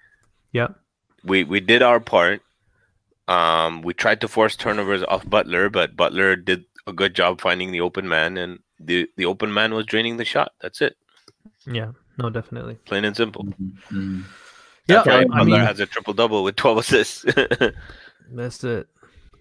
Yep. 0.53 0.75
We 1.23 1.45
we 1.45 1.61
did 1.61 1.83
our 1.83 2.01
part. 2.01 2.41
Um, 3.29 3.83
we 3.83 3.95
tried 3.95 4.21
to 4.21 4.29
force 4.29 4.57
turnovers 4.57 5.03
off 5.05 5.29
Butler, 5.29 5.71
but 5.71 5.97
Butler 5.97 6.37
did 6.37 6.65
a 6.87 6.93
good 6.93 7.15
job 7.15 7.41
finding 7.41 7.73
the 7.73 7.81
open 7.81 8.09
man, 8.09 8.37
and 8.37 8.59
the 8.79 9.09
the 9.17 9.25
open 9.25 9.53
man 9.53 9.73
was 9.75 9.87
draining 9.87 10.17
the 10.19 10.25
shot. 10.25 10.53
That's 10.61 10.81
it, 10.83 10.97
Yeah. 11.67 11.93
No, 12.19 12.31
definitely. 12.31 12.75
plain 12.85 13.05
and 13.05 13.17
simple. 13.17 13.45
Mhm. 13.91 14.25
Yeah. 14.87 14.97
That's 15.03 15.07
why 15.07 15.13
I, 15.15 15.19
I 15.21 15.25
Butler 15.25 15.45
mean, 15.47 15.61
has 15.61 15.81
a 15.81 15.87
triple 15.87 16.13
double 16.15 16.45
with 16.45 16.57
twelve 16.57 16.79
assists. 16.79 17.25
That's 18.31 18.63
it. 18.65 18.89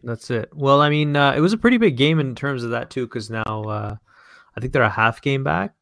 That's 0.04 0.30
it. 0.32 0.50
Well, 0.54 0.82
I 0.82 0.90
mean, 0.90 1.16
uh, 1.16 1.34
it 1.36 1.40
was 1.40 1.54
a 1.54 1.58
pretty 1.58 1.78
big 1.78 1.96
game 1.98 2.20
in 2.20 2.36
terms 2.36 2.64
of 2.64 2.72
that 2.72 2.90
too, 2.90 3.06
because 3.06 3.30
now 3.30 3.44
uh, 3.44 3.96
I 4.56 4.60
think 4.60 4.74
they're 4.74 4.82
a 4.84 4.90
half 4.90 5.22
game 5.22 5.44
back. 5.44 5.74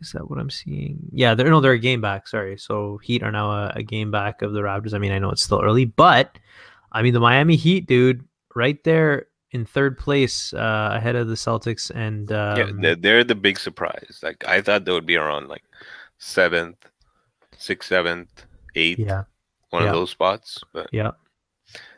Is 0.00 0.12
that 0.12 0.28
what 0.30 0.38
I'm 0.38 0.50
seeing? 0.50 0.98
Yeah, 1.12 1.34
they're 1.34 1.48
no, 1.50 1.60
they're 1.60 1.72
a 1.72 1.78
game 1.78 2.00
back. 2.02 2.28
Sorry, 2.28 2.58
so 2.58 2.98
Heat 3.02 3.22
are 3.22 3.32
now 3.32 3.50
a, 3.50 3.72
a 3.76 3.82
game 3.82 4.10
back 4.10 4.42
of 4.42 4.52
the 4.52 4.60
Raptors. 4.60 4.92
I 4.94 4.98
mean, 4.98 5.12
I 5.12 5.18
know 5.18 5.30
it's 5.30 5.42
still 5.42 5.62
early, 5.62 5.86
but 5.86 6.38
I 6.92 7.02
mean, 7.02 7.14
the 7.14 7.20
Miami 7.20 7.56
Heat, 7.56 7.86
dude, 7.86 8.24
right 8.54 8.82
there 8.84 9.26
in 9.50 9.64
third 9.64 9.98
place, 9.98 10.52
uh, 10.52 10.90
ahead 10.94 11.16
of 11.16 11.28
the 11.28 11.34
Celtics 11.34 11.90
and 11.94 12.30
um, 12.32 12.58
yeah, 12.58 12.70
they're, 12.80 12.96
they're 12.96 13.24
the 13.24 13.34
big 13.34 13.58
surprise. 13.58 14.20
Like 14.22 14.44
I 14.46 14.60
thought 14.60 14.84
they 14.84 14.92
would 14.92 15.06
be 15.06 15.16
around 15.16 15.48
like 15.48 15.64
seventh, 16.18 16.86
sixth, 17.56 17.88
seventh, 17.88 18.46
eighth, 18.74 18.98
yeah, 18.98 19.24
one 19.70 19.82
yeah. 19.82 19.88
of 19.88 19.94
those 19.94 20.10
spots. 20.10 20.62
But 20.72 20.88
yeah, 20.92 21.12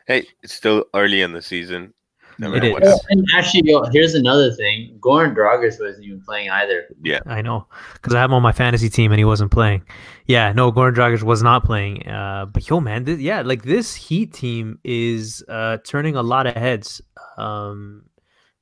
hey, 0.07 0.27
it's 0.43 0.53
still 0.53 0.85
early 0.93 1.21
in 1.21 1.33
the 1.33 1.41
season. 1.41 1.93
Never 2.39 2.55
It 2.55 2.71
what's- 2.71 2.87
Oh, 2.87 2.99
and 3.09 3.25
actually, 3.35 3.69
yo, 3.69 3.83
here's 3.91 4.15
another 4.15 4.51
thing. 4.51 4.97
Goran 5.01 5.35
Dragic 5.35 5.77
wasn't 5.79 6.05
even 6.05 6.21
playing 6.21 6.49
either. 6.49 6.85
Yeah, 7.03 7.19
I 7.25 7.41
know 7.41 7.67
because 7.93 8.15
I 8.15 8.19
have 8.21 8.29
him 8.29 8.35
on 8.35 8.41
my 8.41 8.53
fantasy 8.53 8.89
team 8.89 9.11
and 9.11 9.19
he 9.19 9.25
wasn't 9.25 9.51
playing. 9.51 9.83
Yeah, 10.25 10.53
no, 10.53 10.71
Goran 10.71 10.95
Dragic 10.95 11.21
was 11.23 11.43
not 11.43 11.65
playing. 11.65 12.07
Uh, 12.07 12.45
but 12.45 12.69
yo, 12.69 12.79
man, 12.79 13.03
this, 13.03 13.19
yeah, 13.19 13.41
like 13.41 13.63
this 13.63 13.93
Heat 13.93 14.31
team 14.33 14.79
is 14.85 15.43
uh, 15.49 15.77
turning 15.83 16.15
a 16.15 16.23
lot 16.23 16.47
of 16.47 16.55
heads 16.55 17.01
um, 17.37 18.03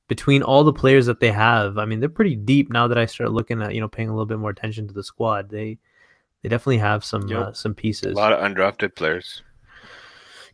between 0.08 0.42
all 0.42 0.64
the 0.64 0.72
players 0.72 1.06
that 1.06 1.20
they 1.20 1.30
have. 1.30 1.78
I 1.78 1.84
mean, 1.84 2.00
they're 2.00 2.08
pretty 2.08 2.34
deep 2.34 2.70
now 2.72 2.88
that 2.88 2.98
I 2.98 3.06
start 3.06 3.30
looking 3.30 3.62
at 3.62 3.74
you 3.74 3.80
know 3.80 3.88
paying 3.88 4.08
a 4.08 4.12
little 4.12 4.26
bit 4.26 4.38
more 4.40 4.50
attention 4.50 4.88
to 4.88 4.94
the 4.94 5.04
squad. 5.04 5.50
They 5.50 5.78
they 6.42 6.48
definitely 6.48 6.78
have 6.78 7.04
some 7.04 7.28
Yep. 7.28 7.38
uh, 7.40 7.52
some 7.52 7.74
pieces. 7.74 8.12
a 8.12 8.16
lot 8.16 8.32
of 8.32 8.40
undrafted 8.40 8.96
players. 8.96 9.42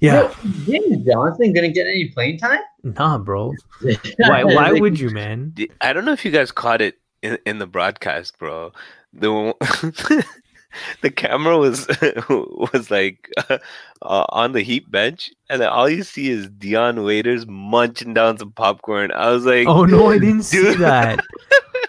Yeah, 0.01 0.23
Yo, 0.23 0.35
James 0.67 1.07
Johnson 1.07 1.53
gonna 1.53 1.69
get 1.69 1.87
any 1.87 2.09
playing 2.09 2.39
time? 2.39 2.61
nah, 2.83 3.19
bro. 3.19 3.55
Why 4.19 4.45
why 4.45 4.73
would 4.73 4.99
you, 4.99 5.11
man? 5.11 5.55
I 5.81 5.93
don't 5.93 6.05
know 6.05 6.13
if 6.13 6.25
you 6.25 6.31
guys 6.31 6.53
caught 6.53 6.81
it 6.81 6.99
in, 7.23 7.39
in 7.47 7.59
the 7.59 7.67
broadcast, 7.67 8.39
bro. 8.39 8.73
The 9.13 9.55
the 11.03 11.11
camera 11.11 11.59
was 11.59 11.87
was 12.29 12.91
like 12.91 13.31
uh, 13.49 13.59
on 14.03 14.53
the 14.53 14.63
Heat 14.63 14.91
bench, 14.91 15.31
and 15.49 15.61
then 15.61 15.69
all 15.69 15.89
you 15.89 16.03
see 16.03 16.31
is 16.31 16.49
Dion 16.49 17.05
Waiters 17.05 17.47
munching 17.47 18.15
down 18.15 18.39
some 18.39 18.53
popcorn. 18.53 19.13
I 19.13 19.31
was 19.31 19.47
like, 19.47 19.67
Oh 19.67 19.85
no, 19.85 20.11
I 20.11 20.19
didn't 20.19 20.43
see 20.43 20.75
that. 20.75 21.21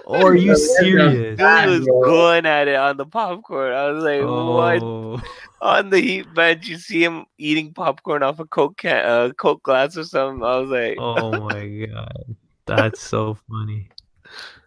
Oh, 0.08 0.28
are 0.28 0.36
you 0.36 0.56
serious? 0.56 1.38
bad. 1.38 1.66
Dude 1.66 1.80
was 1.80 1.88
going 1.88 2.46
at 2.46 2.68
it 2.68 2.76
on 2.76 2.98
the 2.98 3.06
popcorn. 3.06 3.74
I 3.74 3.90
was 3.90 4.04
like, 4.04 4.22
what? 4.22 4.84
Oh. 4.84 5.22
On 5.62 5.90
the 5.90 6.00
Heat 6.00 6.32
bench, 6.36 6.68
you 6.68 6.78
see 6.78 7.04
him 7.04 7.26
eating 7.40 7.74
popcorn 7.74 8.22
off 8.22 8.40
a 8.40 8.46
Coke 8.46 8.78
can, 8.78 9.04
uh, 9.04 9.32
Coke 9.32 9.64
glass 9.64 9.98
or 9.98 10.04
something. 10.04 10.44
I 10.44 10.58
was 10.58 10.70
like, 10.70 10.96
Oh 11.00 11.32
my 11.50 11.68
god, 11.68 12.36
that's 12.68 13.02
so 13.02 13.38
funny. 13.50 13.90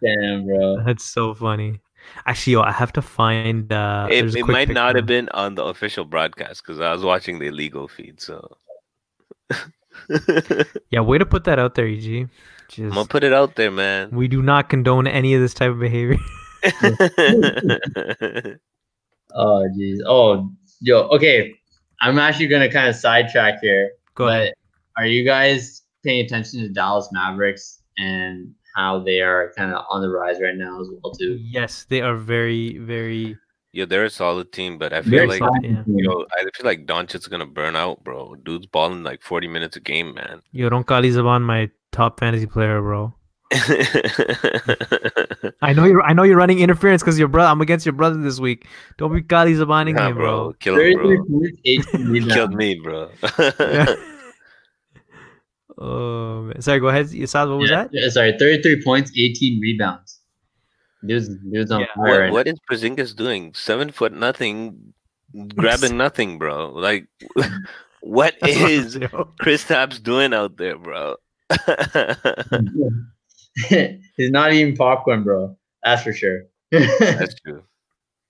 Damn, 0.03 0.45
bro. 0.45 0.83
That's 0.83 1.05
so 1.05 1.33
funny. 1.33 1.79
Actually, 2.25 2.53
yo, 2.53 2.61
I 2.61 2.71
have 2.71 2.91
to 2.93 3.01
find. 3.01 3.71
Uh, 3.71 4.07
it, 4.09 4.35
it 4.35 4.43
quick 4.43 4.47
might 4.47 4.69
not 4.69 4.95
have 4.95 5.05
been 5.05 5.29
on 5.29 5.55
the 5.55 5.63
official 5.63 6.03
broadcast 6.03 6.63
because 6.65 6.81
I 6.81 6.91
was 6.91 7.03
watching 7.03 7.39
the 7.39 7.47
illegal 7.47 7.87
feed. 7.87 8.19
So 8.19 8.57
Yeah, 10.89 11.01
way 11.01 11.17
to 11.17 11.25
put 11.25 11.43
that 11.45 11.59
out 11.59 11.75
there, 11.75 11.87
EG. 11.87 12.29
I'm 12.77 12.89
gonna 12.89 13.05
put 13.05 13.23
it 13.23 13.33
out 13.33 13.55
there, 13.55 13.71
man. 13.71 14.09
we 14.11 14.27
do 14.27 14.41
not 14.41 14.69
condone 14.69 15.07
any 15.07 15.33
of 15.33 15.41
this 15.41 15.53
type 15.53 15.71
of 15.71 15.79
behavior. 15.79 16.17
Oh, 19.35 19.67
jeez. 19.77 19.97
Oh, 20.07 20.49
yo. 20.81 21.01
Okay, 21.09 21.53
I'm 22.01 22.17
actually 22.17 22.47
gonna 22.47 22.71
kind 22.71 22.89
of 22.89 22.95
sidetrack 22.95 23.59
here. 23.61 23.91
Go 24.15 24.27
ahead. 24.27 24.53
But 24.95 25.03
are 25.03 25.05
you 25.05 25.23
guys 25.23 25.83
paying 26.03 26.25
attention 26.25 26.61
to 26.61 26.69
Dallas 26.69 27.09
Mavericks 27.11 27.81
and 27.97 28.53
how 28.75 28.99
they 28.99 29.21
are 29.21 29.53
kind 29.55 29.71
of 29.71 29.83
on 29.89 30.01
the 30.01 30.09
rise 30.09 30.41
right 30.41 30.55
now 30.55 30.81
as 30.81 30.87
well 31.03 31.13
too? 31.13 31.37
Yes, 31.41 31.85
they 31.89 32.01
are 32.01 32.15
very, 32.15 32.77
very. 32.79 33.37
yeah, 33.71 33.85
they're 33.85 34.05
a 34.05 34.09
solid 34.09 34.51
team, 34.51 34.77
but 34.79 34.93
I 34.93 35.01
feel 35.03 35.11
Very 35.11 35.27
like 35.27 35.39
solid. 35.39 35.61
solid 35.61 35.75
yeah. 35.77 35.83
team. 35.83 35.99
yo, 35.99 36.25
I 36.35 36.41
feel 36.57 36.65
like 36.65 36.85
Doncic's 36.87 37.27
gonna 37.27 37.45
burn 37.45 37.75
out, 37.75 38.03
bro. 38.03 38.33
Dude's 38.43 38.65
balling 38.65 39.03
like 39.03 39.21
40 39.21 39.47
minutes 39.47 39.77
a 39.77 39.79
game, 39.79 40.15
man. 40.15 40.41
Yo, 40.51 40.69
don't 40.69 40.87
call 40.87 41.03
Zaban 41.03 41.43
my 41.43 41.69
top 41.91 42.19
fantasy 42.19 42.45
player, 42.45 42.81
bro. 42.81 43.13
I 45.61 45.73
know 45.73 45.85
you're. 45.85 46.03
I 46.03 46.13
know 46.13 46.21
you're 46.23 46.37
running 46.37 46.59
interference 46.59 47.01
because 47.01 47.17
your 47.17 47.27
brother. 47.27 47.49
I'm 47.49 47.61
against 47.61 47.83
your 47.85 47.93
brother 47.93 48.17
this 48.21 48.39
week. 48.39 48.67
Don't 48.97 49.11
be 49.13 49.23
Kali 49.23 49.53
Zabaning 49.53 49.95
nah, 49.95 50.09
him, 50.09 50.15
bro, 50.17 50.43
bro. 50.43 50.53
kill 50.59 50.75
him, 50.79 50.93
bro. 50.93 51.25
points, 51.25 51.59
18 51.65 52.05
rebounds. 52.07 52.33
Killed 52.35 52.53
me, 52.53 52.79
bro. 52.79 53.09
Yeah. 53.59 53.95
oh, 55.79 56.41
man. 56.43 56.61
sorry. 56.61 56.79
Go 56.79 56.89
ahead, 56.89 57.07
Yasad. 57.07 57.49
What 57.49 57.57
was 57.59 57.69
Yeah, 57.71 57.83
that? 57.85 57.89
yeah, 57.91 58.09
Sorry, 58.09 58.37
33 58.37 58.83
points, 58.83 59.11
18 59.17 59.59
rebounds. 59.59 60.19
Dude's, 61.05 61.29
dude's 61.29 61.71
on 61.71 61.81
Yeah. 61.81 61.87
fire. 61.95 62.03
what, 62.05 62.19
right 62.19 62.31
what 62.31 62.47
is 62.47 62.59
Porzingis 62.69 63.15
doing? 63.15 63.53
Seven 63.55 63.89
foot 63.91 64.13
nothing, 64.13 64.93
grabbing 65.55 65.97
nothing, 66.05 66.37
bro. 66.37 66.69
Like, 66.71 67.07
what 68.01 68.35
is 68.47 68.95
Yo. 68.95 69.07
Kristaps 69.41 70.03
doing 70.03 70.33
out 70.35 70.57
there, 70.57 70.77
bro? 70.77 71.15
He's 73.69 74.31
not 74.31 74.53
eating 74.53 74.75
popcorn, 74.75 75.23
bro. 75.23 75.57
That's 75.83 76.03
for 76.03 76.13
sure. 76.13 76.43
That's 76.71 77.35
true. 77.41 77.63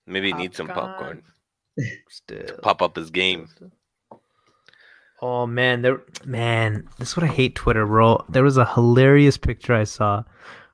Maybe 0.06 0.28
he 0.28 0.34
needs 0.34 0.56
some 0.56 0.68
popcorn. 0.68 1.22
Still. 2.08 2.58
Pop 2.62 2.82
up 2.82 2.96
his 2.96 3.10
game. 3.10 3.48
Oh 5.22 5.46
man, 5.46 5.82
there 5.82 6.00
man, 6.24 6.88
this 6.98 7.10
is 7.10 7.16
what 7.16 7.24
I 7.24 7.26
hate 7.28 7.54
Twitter, 7.54 7.84
bro. 7.84 8.24
There 8.30 8.42
was 8.42 8.56
a 8.56 8.64
hilarious 8.64 9.36
picture 9.36 9.74
I 9.74 9.84
saw. 9.84 10.24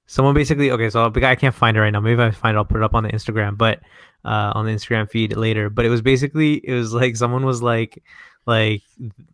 Someone 0.06 0.34
basically 0.34 0.70
okay, 0.70 0.88
so 0.88 1.10
I 1.12 1.34
can't 1.34 1.52
find 1.52 1.76
it 1.76 1.80
right 1.80 1.90
now. 1.90 1.98
Maybe 1.98 2.12
if 2.12 2.20
I 2.20 2.30
find 2.30 2.54
it, 2.54 2.58
I'll 2.58 2.64
put 2.64 2.76
it 2.76 2.84
up 2.84 2.94
on 2.94 3.02
the 3.02 3.08
Instagram, 3.10 3.58
but 3.58 3.80
uh 4.24 4.52
on 4.54 4.64
the 4.64 4.70
Instagram 4.70 5.10
feed 5.10 5.36
later. 5.36 5.68
But 5.68 5.84
it 5.84 5.88
was 5.88 6.00
basically 6.00 6.64
it 6.64 6.74
was 6.74 6.92
like 6.92 7.16
someone 7.16 7.44
was 7.44 7.60
like 7.60 8.00
like 8.46 8.82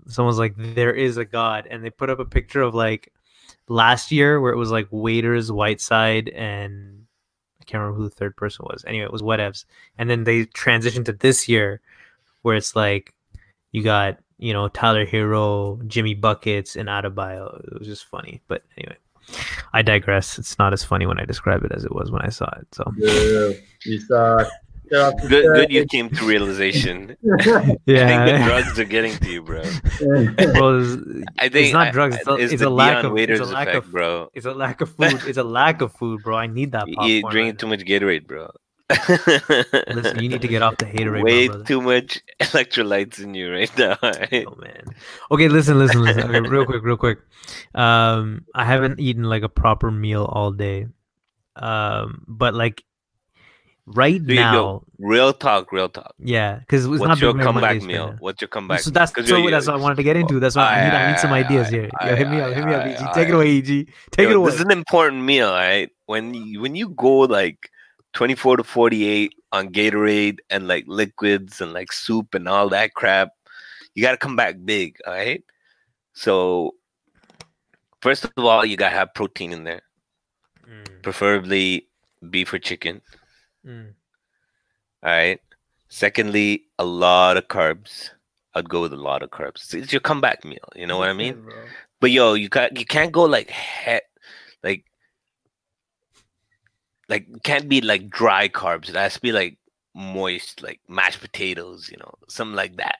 someone's 0.08 0.38
like 0.38 0.54
there 0.56 0.92
is 0.92 1.16
a 1.18 1.24
god 1.24 1.68
and 1.70 1.84
they 1.84 1.90
put 1.90 2.10
up 2.10 2.18
a 2.18 2.24
picture 2.24 2.62
of 2.62 2.74
like 2.74 3.12
last 3.68 4.10
year 4.10 4.40
where 4.40 4.52
it 4.52 4.56
was 4.56 4.70
like 4.70 4.88
waiters 4.90 5.52
whiteside 5.52 6.28
and 6.30 7.04
i 7.60 7.64
can't 7.64 7.80
remember 7.80 7.98
who 7.98 8.08
the 8.08 8.14
third 8.14 8.36
person 8.36 8.66
was. 8.68 8.84
Anyway 8.86 9.04
it 9.04 9.12
was 9.12 9.22
whatevs. 9.22 9.64
And 9.98 10.10
then 10.10 10.24
they 10.24 10.46
transitioned 10.46 11.04
to 11.06 11.12
this 11.12 11.48
year 11.48 11.80
where 12.42 12.56
it's 12.56 12.74
like 12.74 13.14
you 13.70 13.82
got 13.82 14.18
you 14.38 14.52
know 14.52 14.68
tyler 14.68 15.06
herro 15.06 15.86
jimmy 15.86 16.14
buckets 16.14 16.74
and 16.74 16.88
Adebayo. 16.88 17.64
it 17.64 17.78
was 17.78 17.86
just 17.86 18.06
funny. 18.06 18.42
But 18.48 18.64
anyway 18.76 18.96
i 19.72 19.82
digress. 19.82 20.38
It's 20.38 20.58
not 20.58 20.72
as 20.72 20.82
funny 20.82 21.06
when 21.06 21.20
i 21.20 21.24
describe 21.24 21.64
it 21.64 21.72
as 21.72 21.84
it 21.84 21.94
was 21.94 22.10
when 22.10 22.22
i 22.22 22.28
saw 22.28 22.50
it 22.58 22.66
so. 22.72 22.92
Yeah, 22.96 23.52
you 23.84 24.00
suck. 24.00 24.48
Get 24.92 25.00
off 25.00 25.14
the 25.22 25.28
Good, 25.28 25.44
good. 25.54 25.72
You 25.72 25.86
came 25.86 26.10
to 26.10 26.24
realization. 26.26 27.16
I 27.40 27.42
think 27.44 27.80
the 27.86 27.92
yeah 27.94 28.44
drugs 28.48 28.78
are 28.78 28.84
getting 28.84 29.16
to 29.16 29.28
you, 29.30 29.42
bro. 29.42 29.62
Well, 30.02 30.82
it's- 30.82 31.24
I 31.38 31.48
think 31.48 31.66
it's 31.66 31.72
not 31.72 31.92
drugs, 31.92 32.16
it's 32.16 32.28
a- 32.28 32.34
it's 32.34 32.52
it's 32.52 32.62
a 32.62 32.68
lack 32.70 33.02
of- 33.04 33.16
it's 33.16 33.40
a 33.40 33.44
lack 33.46 33.68
effect, 33.68 33.86
of- 33.86 33.90
bro. 33.92 34.28
It's 34.34 34.46
a 34.46 34.52
lack 34.52 34.80
of 34.82 34.90
food. 34.94 35.22
It's 35.26 35.38
a 35.38 35.44
lack 35.44 35.80
of 35.80 35.92
food, 35.94 36.22
bro. 36.22 36.36
I 36.36 36.46
need 36.46 36.72
that 36.72 36.86
popcorn. 36.86 37.08
You 37.08 37.22
right 37.22 37.30
drinking 37.32 37.54
now. 37.54 37.58
too 37.58 37.66
much 37.68 37.80
Gatorade, 37.80 38.26
bro. 38.26 38.50
Listen, 39.88 40.20
you 40.22 40.28
need 40.28 40.42
to 40.42 40.48
get 40.48 40.60
off 40.62 40.76
the 40.76 40.84
haterade, 40.84 41.22
Way 41.24 41.48
my 41.48 41.62
too 41.64 41.80
much 41.80 42.20
electrolytes 42.40 43.18
in 43.22 43.32
you 43.32 43.50
right 43.50 43.72
now. 43.78 43.96
alright? 44.02 44.44
Oh 44.46 44.54
man. 44.56 44.84
Okay, 45.30 45.48
listen, 45.48 45.78
listen, 45.78 46.02
listen. 46.02 46.24
Okay, 46.28 46.40
real 46.46 46.66
quick, 46.66 46.82
real 46.82 46.98
quick. 46.98 47.18
Um, 47.74 48.44
I 48.54 48.64
haven't 48.66 49.00
eaten 49.00 49.24
like 49.24 49.42
a 49.42 49.48
proper 49.48 49.90
meal 49.90 50.24
all 50.24 50.52
day. 50.52 50.88
Um, 51.56 52.24
but 52.28 52.52
like 52.54 52.84
right 53.86 54.20
There 54.24 54.34
you 54.36 54.40
now, 54.40 54.52
go. 54.54 54.84
Real 54.98 55.32
talk, 55.32 55.72
real 55.72 55.88
talk. 55.88 56.14
yeah, 56.18 56.58
because 56.60 56.86
it's 56.86 57.00
not 57.02 57.20
your 57.20 57.32
comeback 57.34 57.54
Mondays 57.54 57.82
right 57.82 57.86
meal? 57.86 58.06
now. 58.12 58.16
What's 58.20 58.40
your 58.40 58.48
comeback? 58.48 58.80
So 58.80 58.90
that's 58.90 59.12
so 59.28 59.36
you're- 59.36 59.50
that's 59.50 59.66
what 59.66 59.76
I 59.76 59.78
wanted 59.78 59.96
to 59.96 60.02
get 60.02 60.16
into. 60.16 60.38
That's 60.40 60.54
why 60.56 60.64
I 60.78 60.84
need 60.84 60.94
I 60.94 61.10
need 61.10 61.18
some 61.18 61.32
ideas 61.32 61.68
aye, 61.68 61.70
here. 61.70 61.90
aye, 62.00 62.08
Yo, 62.10 62.16
hit 62.16 62.28
me 62.28 62.40
up, 62.40 62.52
hit 62.54 62.64
me 62.64 62.74
up, 62.74 62.84
EG. 62.86 62.96
aye, 63.02 63.12
Take 63.14 63.28
it 63.28 63.34
away, 63.34 63.48
EG. 63.58 63.88
Take 64.12 64.28
it 64.30 64.36
away. 64.36 64.50
This 64.50 64.60
is 64.60 64.64
an 64.66 64.70
important 64.70 65.22
meal, 65.22 65.50
right? 65.52 65.90
When 66.06 66.34
you, 66.34 66.60
when 66.60 66.74
you 66.76 66.90
go 66.90 67.20
like 67.20 67.70
24 68.12 68.58
to 68.58 68.64
48 68.64 69.32
on 69.52 69.68
Gatorade 69.70 70.38
and 70.50 70.68
like 70.68 70.84
liquids 70.86 71.60
and 71.60 71.72
like 71.72 71.92
soup 71.92 72.34
and 72.34 72.46
all 72.48 72.68
that 72.70 72.94
crap, 72.94 73.30
you 73.94 74.02
got 74.02 74.12
to 74.12 74.16
come 74.18 74.36
back 74.36 74.56
big, 74.64 74.96
all 75.06 75.12
right? 75.14 75.42
So 76.14 76.74
first 78.00 78.24
of 78.24 78.32
all, 78.44 78.64
you 78.64 78.76
got 78.76 78.90
to 78.90 78.96
have 78.96 79.14
protein 79.14 79.52
in 79.52 79.64
there, 79.64 79.82
Mm, 80.68 81.02
preferably 81.02 81.88
beef 82.30 82.52
or 82.52 82.58
chicken, 82.58 83.00
mm. 83.66 83.92
all 85.02 85.10
right? 85.10 85.40
Secondly, 85.88 86.64
a 86.78 86.84
lot 86.84 87.36
of 87.36 87.48
carbs. 87.48 88.10
I'd 88.54 88.68
go 88.68 88.82
with 88.82 88.92
a 88.92 88.96
lot 88.96 89.22
of 89.22 89.30
carbs. 89.30 89.74
It's 89.74 89.92
your 89.92 90.00
comeback 90.00 90.44
meal, 90.44 90.68
you 90.74 90.86
know 90.86 90.98
what 90.98 91.08
I 91.08 91.14
mean? 91.14 91.46
But 92.00 92.10
yo, 92.10 92.34
you 92.34 92.48
got 92.48 92.76
you 92.78 92.84
can't 92.84 93.12
go 93.12 93.24
like 93.24 93.50
he- 93.50 94.00
like 94.62 94.84
like 97.08 97.26
can't 97.42 97.68
be 97.68 97.80
like 97.80 98.10
dry 98.10 98.48
carbs. 98.48 98.88
It 98.88 98.96
has 98.96 99.14
to 99.14 99.20
be 99.20 99.32
like 99.32 99.58
moist, 99.94 100.62
like 100.62 100.80
mashed 100.88 101.20
potatoes, 101.20 101.88
you 101.90 101.98
know, 101.98 102.12
something 102.28 102.56
like 102.56 102.76
that. 102.76 102.96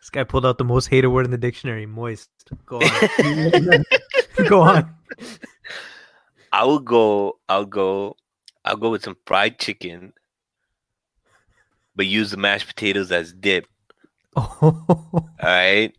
This 0.00 0.10
guy 0.10 0.24
pulled 0.24 0.44
out 0.44 0.58
the 0.58 0.64
most 0.64 0.86
hated 0.86 1.08
word 1.08 1.24
in 1.24 1.30
the 1.30 1.38
dictionary. 1.38 1.86
Moist. 1.86 2.28
Go 2.66 2.80
on. 2.80 3.84
Go 4.48 4.60
on. 4.62 4.92
I 6.50 6.64
will 6.64 6.80
go. 6.80 7.38
I'll 7.48 7.64
go. 7.64 8.16
I'll 8.64 8.76
go 8.76 8.90
with 8.90 9.02
some 9.02 9.16
fried 9.26 9.58
chicken, 9.58 10.12
but 11.96 12.06
use 12.06 12.30
the 12.30 12.36
mashed 12.36 12.66
potatoes 12.68 13.10
as 13.12 13.32
dip. 13.32 13.66
Oh, 14.34 14.84
All 14.90 15.28
right. 15.42 15.94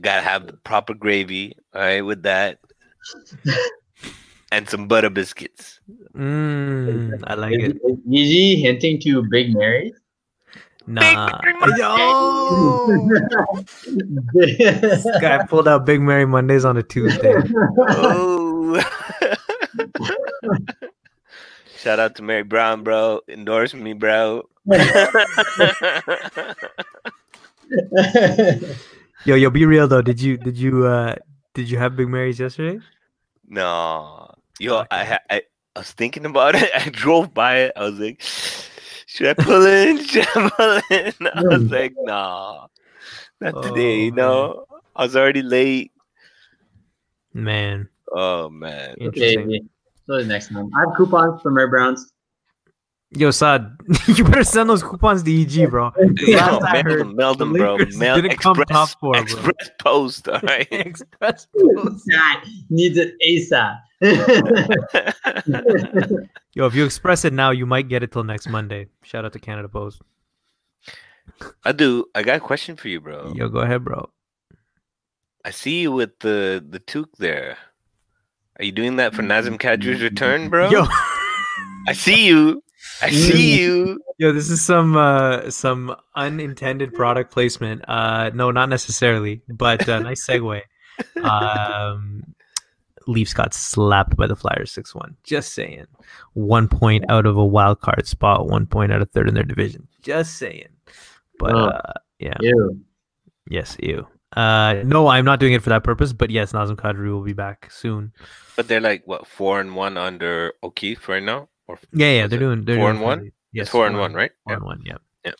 Gotta 0.00 0.20
have 0.22 0.46
the 0.46 0.52
proper 0.54 0.92
gravy. 0.94 1.56
All 1.74 1.80
right, 1.80 2.02
with 2.02 2.22
that, 2.24 2.58
and 4.50 4.68
some 4.68 4.88
butter 4.88 5.08
biscuits. 5.08 5.80
mm, 6.14 7.18
I 7.24 7.34
like 7.34 7.58
Is, 7.58 7.70
it. 7.70 7.76
is 7.76 7.98
Gigi 8.10 8.56
hinting 8.56 9.00
to 9.02 9.22
Big 9.30 9.54
Mary? 9.54 9.94
Nah. 10.86 11.40
Yo! 11.78 12.86
This 14.34 15.06
guy 15.20 15.46
pulled 15.46 15.68
out 15.68 15.86
Big 15.86 16.00
Mary 16.02 16.26
Mondays 16.26 16.64
on 16.66 16.76
a 16.76 16.82
Tuesday. 16.82 17.34
Oh. 17.78 18.82
Shout 21.82 21.98
out 21.98 22.14
to 22.14 22.22
Mary 22.22 22.44
Brown, 22.44 22.84
bro. 22.84 23.20
Endorse 23.28 23.74
me, 23.74 23.92
bro. 23.92 24.48
Yo, 29.24 29.34
yo, 29.34 29.50
be 29.50 29.66
real 29.66 29.88
though. 29.88 30.02
Did 30.02 30.20
you 30.20 30.36
did 30.36 30.56
you 30.56 30.86
uh 30.86 31.16
did 31.54 31.68
you 31.68 31.78
have 31.78 31.96
Big 31.96 32.08
Marys 32.08 32.38
yesterday? 32.38 32.80
no, 33.48 34.30
yo, 34.60 34.84
I, 34.90 35.18
I 35.28 35.42
I 35.74 35.78
was 35.80 35.90
thinking 35.92 36.24
about 36.24 36.54
it. 36.54 36.70
I 36.74 36.88
drove 36.90 37.34
by 37.34 37.58
it. 37.66 37.72
I 37.76 37.82
was 37.84 37.98
like, 37.98 38.20
should 38.20 39.26
I 39.26 39.34
pull 39.34 39.66
in? 39.66 40.04
Should 40.04 40.26
I 40.28 40.50
pull 40.50 40.80
in? 40.96 41.14
I 41.26 41.42
was 41.48 41.70
like, 41.70 41.94
nah, 41.98 42.66
not 43.40 43.60
today. 43.62 44.02
Oh, 44.02 44.04
You 44.04 44.12
know, 44.12 44.66
I 44.94 45.02
was 45.02 45.16
already 45.16 45.42
late. 45.42 45.92
Man, 47.34 47.88
Oh 48.12 48.48
man, 48.50 48.96
okay, 49.00 49.34
interesting. 49.34 49.50
so 49.50 49.58
the 50.18 50.24
next 50.24 50.48
time. 50.48 50.70
I 50.76 50.80
have 50.80 50.96
coupons 50.96 51.40
for 51.42 51.50
Mary 51.50 51.68
Browns. 51.68 52.12
Yo, 53.14 53.30
Saad, 53.30 53.76
you 54.06 54.24
better 54.24 54.42
send 54.42 54.70
those 54.70 54.82
coupons 54.82 55.22
to 55.22 55.30
EG, 55.42 55.68
bro. 55.68 55.92
Yo, 56.16 56.36
Last 56.38 56.62
I 56.64 56.72
mail 56.72 56.82
heard, 56.82 57.00
them, 57.00 57.16
mail 57.16 57.34
them, 57.34 57.52
bro. 57.52 57.74
Lakers 57.74 57.98
Mail 57.98 58.16
didn't 58.22 58.38
come 58.38 58.56
top 58.56 58.88
express, 58.88 58.94
four, 58.94 59.12
bro. 59.12 59.22
express 59.22 59.70
post. 59.80 60.28
All 60.28 60.40
right. 60.42 60.66
Express 60.70 61.46
Post. 61.54 62.04
That 62.06 62.44
needs 62.70 62.96
it 62.96 63.14
ASAP. 63.20 63.78
Yo, 66.54 66.66
if 66.66 66.74
you 66.74 66.84
express 66.86 67.26
it 67.26 67.34
now, 67.34 67.50
you 67.50 67.66
might 67.66 67.88
get 67.88 68.02
it 68.02 68.12
till 68.12 68.24
next 68.24 68.48
Monday. 68.48 68.86
Shout 69.02 69.26
out 69.26 69.34
to 69.34 69.38
Canada 69.38 69.68
Post. 69.68 70.00
I 71.64 71.72
do. 71.72 72.06
I 72.14 72.22
got 72.22 72.36
a 72.38 72.40
question 72.40 72.76
for 72.76 72.88
you, 72.88 73.00
bro. 73.00 73.32
Yo, 73.34 73.48
go 73.48 73.58
ahead, 73.58 73.84
bro. 73.84 74.08
I 75.44 75.50
see 75.50 75.82
you 75.82 75.92
with 75.92 76.18
the 76.20 76.64
the 76.66 76.78
toque 76.78 77.14
there. 77.18 77.58
Are 78.58 78.64
you 78.64 78.72
doing 78.72 78.96
that 78.96 79.14
for 79.14 79.22
Nazem 79.22 79.58
Kadri's 79.58 80.02
return, 80.02 80.48
bro? 80.48 80.70
Yo, 80.70 80.84
I 81.88 81.92
see 81.94 82.26
you. 82.26 82.62
I 83.00 83.10
see 83.10 83.58
you. 83.60 84.00
yo, 84.18 84.32
this 84.32 84.50
is 84.50 84.62
some 84.62 84.96
uh 84.96 85.50
some 85.50 85.94
unintended 86.14 86.92
product 86.94 87.32
placement. 87.32 87.84
Uh, 87.88 88.30
no, 88.34 88.50
not 88.50 88.68
necessarily, 88.68 89.42
but 89.48 89.88
uh, 89.88 89.98
nice 90.00 90.26
segue. 90.26 90.60
Um, 91.24 92.22
Leafs 93.08 93.32
got 93.34 93.52
slapped 93.54 94.14
by 94.16 94.26
the 94.28 94.36
Flyers 94.36 94.70
six 94.70 94.94
one. 94.94 95.16
Just 95.24 95.54
saying, 95.54 95.86
one 96.34 96.68
point 96.68 97.04
out 97.08 97.26
of 97.26 97.36
a 97.36 97.44
wild 97.44 97.80
card 97.80 98.06
spot, 98.06 98.46
one 98.46 98.66
point 98.66 98.92
out 98.92 99.02
of 99.02 99.10
third 99.10 99.26
in 99.28 99.34
their 99.34 99.42
division. 99.42 99.88
Just 100.02 100.36
saying. 100.36 100.68
But 101.38 101.54
Oh. 101.54 101.58
uh, 101.68 101.92
yeah, 102.20 102.34
Ew. 102.40 102.78
yes, 103.48 103.76
you. 103.80 104.06
Uh, 104.36 104.82
no, 104.84 105.08
I'm 105.08 105.24
not 105.24 105.40
doing 105.40 105.52
it 105.52 105.62
for 105.62 105.70
that 105.70 105.84
purpose. 105.84 106.12
But 106.12 106.30
yes, 106.30 106.52
Nazem 106.52 106.76
Kadri 106.76 107.10
will 107.12 107.22
be 107.24 107.32
back 107.34 107.70
soon. 107.70 108.12
But 108.56 108.68
they're 108.68 108.80
like 108.80 109.02
what 109.06 109.26
four 109.26 109.60
and 109.60 109.74
one 109.76 109.96
under 109.96 110.52
O'Keefe 110.62 111.08
right 111.08 111.22
now, 111.22 111.48
or 111.68 111.78
Yeah, 111.92 112.12
yeah, 112.12 112.26
they're 112.26 112.38
doing 112.38 112.64
they're 112.64 112.76
four 112.76 112.86
doing 112.86 112.96
and 112.96 113.04
one? 113.04 113.18
fairly- 113.18 113.32
Yes, 113.54 113.62
It's 113.64 113.70
four 113.70 113.86
and 113.86 113.98
one, 113.98 114.14
right? 114.14 114.30
Four 114.44 114.52
Yeah. 114.52 114.56
and 114.56 114.64
one, 114.64 114.82
yeah. 114.86 114.96
Yeah. 115.24 115.32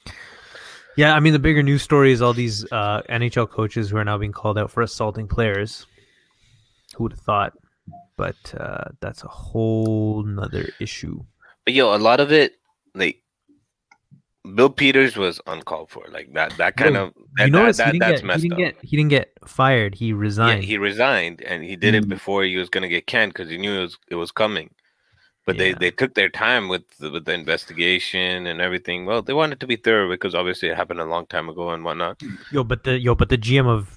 Yeah, 0.96 1.14
I 1.16 1.20
mean 1.20 1.32
the 1.32 1.38
bigger 1.38 1.62
news 1.62 1.80
story 1.80 2.12
is 2.12 2.20
all 2.20 2.34
these 2.34 2.70
uh, 2.70 3.00
NHL 3.08 3.48
coaches 3.48 3.88
who 3.88 3.96
are 3.96 4.04
now 4.04 4.18
being 4.18 4.32
called 4.32 4.58
out 4.58 4.70
for 4.70 4.82
assaulting 4.82 5.26
players. 5.28 5.86
Who 6.96 7.04
would 7.04 7.12
have 7.12 7.20
thought? 7.20 7.54
But 8.18 8.36
uh, 8.60 8.90
that's 9.00 9.24
a 9.24 9.28
whole 9.28 10.22
nother 10.24 10.68
issue. 10.78 11.24
But 11.64 11.72
yo, 11.72 11.96
a 11.96 11.96
lot 11.96 12.20
of 12.20 12.30
it, 12.32 12.56
like 12.94 13.21
Bill 14.54 14.70
Peters 14.70 15.16
was 15.16 15.40
uncalled 15.46 15.90
for. 15.90 16.04
Like 16.10 16.32
that. 16.34 16.56
That 16.56 16.76
kind 16.76 16.94
Yo, 16.94 17.02
of 17.06 17.14
that, 17.36 17.46
you 17.46 17.52
that, 17.52 17.60
he 17.62 17.72
that, 17.72 17.92
didn't, 17.92 17.98
that's 18.00 18.20
get, 18.20 18.26
messed 18.26 18.42
he 18.42 18.48
didn't 18.48 18.52
up. 18.68 18.74
get 18.74 18.84
he 18.84 18.96
didn't 18.96 19.10
get 19.10 19.32
fired. 19.46 19.94
He 19.94 20.06
Yeah, 20.08 20.14
resigned. 20.14 20.64
he 20.64 20.78
resigned, 20.78 21.42
and 21.42 21.62
he 21.62 21.76
did 21.76 21.94
it 21.94 22.04
Mm. 22.04 22.08
before 22.08 22.44
he 22.44 22.56
was 22.56 22.68
gonna 22.68 22.88
get 22.88 23.06
canned 23.06 23.32
because 23.32 23.48
he 23.48 23.56
knew 23.58 23.78
it 23.78 23.82
was 23.82 23.98
it 24.08 24.14
was 24.16 24.32
coming. 24.32 24.70
But 25.46 25.56
Yeah. 25.56 25.58
they 25.58 25.72
they 25.74 25.90
took 25.90 26.14
their 26.14 26.28
time 26.28 26.68
with 26.68 26.82
the, 26.98 27.10
with 27.10 27.24
the 27.24 27.34
investigation 27.34 28.46
and 28.46 28.60
everything. 28.60 29.06
Well, 29.06 29.22
they 29.22 29.32
wanted 29.32 29.60
to 29.60 29.66
be 29.66 29.76
thorough 29.76 30.08
because 30.08 30.34
obviously 30.34 30.68
it 30.70 30.76
happened 30.76 31.00
a 31.00 31.04
long 31.04 31.26
time 31.26 31.48
ago 31.48 31.70
and 31.70 31.84
whatnot. 31.84 32.20
Yo, 32.50 32.64
but 32.64 32.84
the 32.84 32.98
yo, 32.98 33.14
but 33.14 33.28
the 33.28 33.38
GM 33.38 33.66
of 33.66 33.94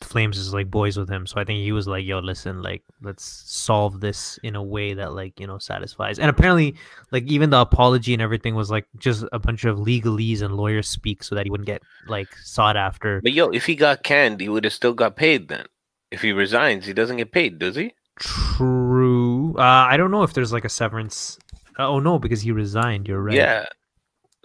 Flames 0.00 0.38
is 0.38 0.54
like 0.54 0.70
boys 0.70 0.96
with 0.96 1.10
him. 1.10 1.26
So 1.26 1.40
I 1.40 1.44
think 1.44 1.60
he 1.60 1.72
was 1.72 1.88
like, 1.88 2.04
"Yo, 2.04 2.20
listen, 2.20 2.62
like 2.62 2.82
let's 3.02 3.24
solve 3.24 4.00
this 4.00 4.38
in 4.42 4.54
a 4.54 4.62
way 4.62 4.94
that 4.94 5.12
like 5.12 5.38
you 5.40 5.46
know 5.46 5.58
satisfies." 5.58 6.18
And 6.18 6.30
apparently, 6.30 6.76
like 7.10 7.24
even 7.24 7.50
the 7.50 7.60
apology 7.60 8.12
and 8.12 8.22
everything 8.22 8.54
was 8.54 8.70
like 8.70 8.86
just 8.98 9.24
a 9.32 9.38
bunch 9.38 9.64
of 9.64 9.78
legalese 9.78 10.42
and 10.42 10.54
lawyer 10.54 10.82
speak 10.82 11.22
so 11.22 11.34
that 11.34 11.44
he 11.44 11.50
wouldn't 11.50 11.66
get 11.66 11.82
like 12.06 12.28
sought 12.36 12.76
after. 12.76 13.20
But 13.22 13.32
yo, 13.32 13.48
if 13.48 13.66
he 13.66 13.74
got 13.74 14.02
canned, 14.02 14.40
he 14.40 14.48
would 14.48 14.64
have 14.64 14.72
still 14.72 14.94
got 14.94 15.16
paid 15.16 15.48
then. 15.48 15.66
If 16.10 16.22
he 16.22 16.32
resigns, 16.32 16.86
he 16.86 16.92
doesn't 16.92 17.16
get 17.16 17.32
paid, 17.32 17.58
does 17.58 17.76
he? 17.76 17.92
True. 18.18 19.54
Uh, 19.58 19.62
I 19.62 19.96
don't 19.96 20.10
know 20.10 20.22
if 20.22 20.32
there's 20.32 20.52
like 20.52 20.64
a 20.64 20.70
severance. 20.70 21.38
Uh, 21.78 21.88
oh 21.88 22.00
no, 22.00 22.18
because 22.18 22.40
he 22.40 22.52
resigned. 22.52 23.08
You're 23.08 23.22
right. 23.22 23.34
Yeah. 23.34 23.66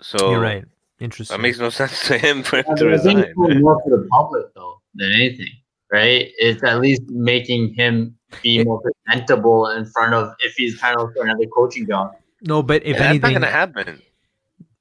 So 0.01 0.31
you're 0.31 0.41
right. 0.41 0.65
Interesting. 0.99 1.37
That 1.37 1.41
makes 1.41 1.59
no 1.59 1.69
sense 1.81 2.07
to 2.07 2.17
him 2.17 2.43
for 2.43 2.57
him 2.57 2.65
I 2.69 2.75
to 2.75 2.85
mean, 2.85 2.93
I 2.93 2.97
think 2.97 3.17
resign. 3.19 3.33
more 3.35 3.55
more 3.55 3.81
for 3.83 3.89
the 3.89 4.07
public 4.11 4.53
though 4.55 4.79
than 4.95 5.11
anything, 5.11 5.49
right? 5.91 6.29
It's 6.37 6.63
at 6.63 6.79
least 6.79 7.03
making 7.07 7.73
him 7.75 8.15
be 8.41 8.63
more 8.63 8.81
presentable 8.81 9.67
in 9.69 9.85
front 9.85 10.13
of 10.13 10.33
if 10.39 10.53
he's 10.55 10.79
trying 10.79 10.95
to 10.95 11.03
look 11.03 11.13
for 11.15 11.23
another 11.23 11.45
coaching 11.55 11.87
job. 11.87 12.15
no, 12.41 12.63
but 12.63 12.83
if 12.85 12.97
That's 12.97 13.09
anything, 13.09 13.33
not 13.33 13.41
gonna 13.41 13.51
happen. 13.51 14.01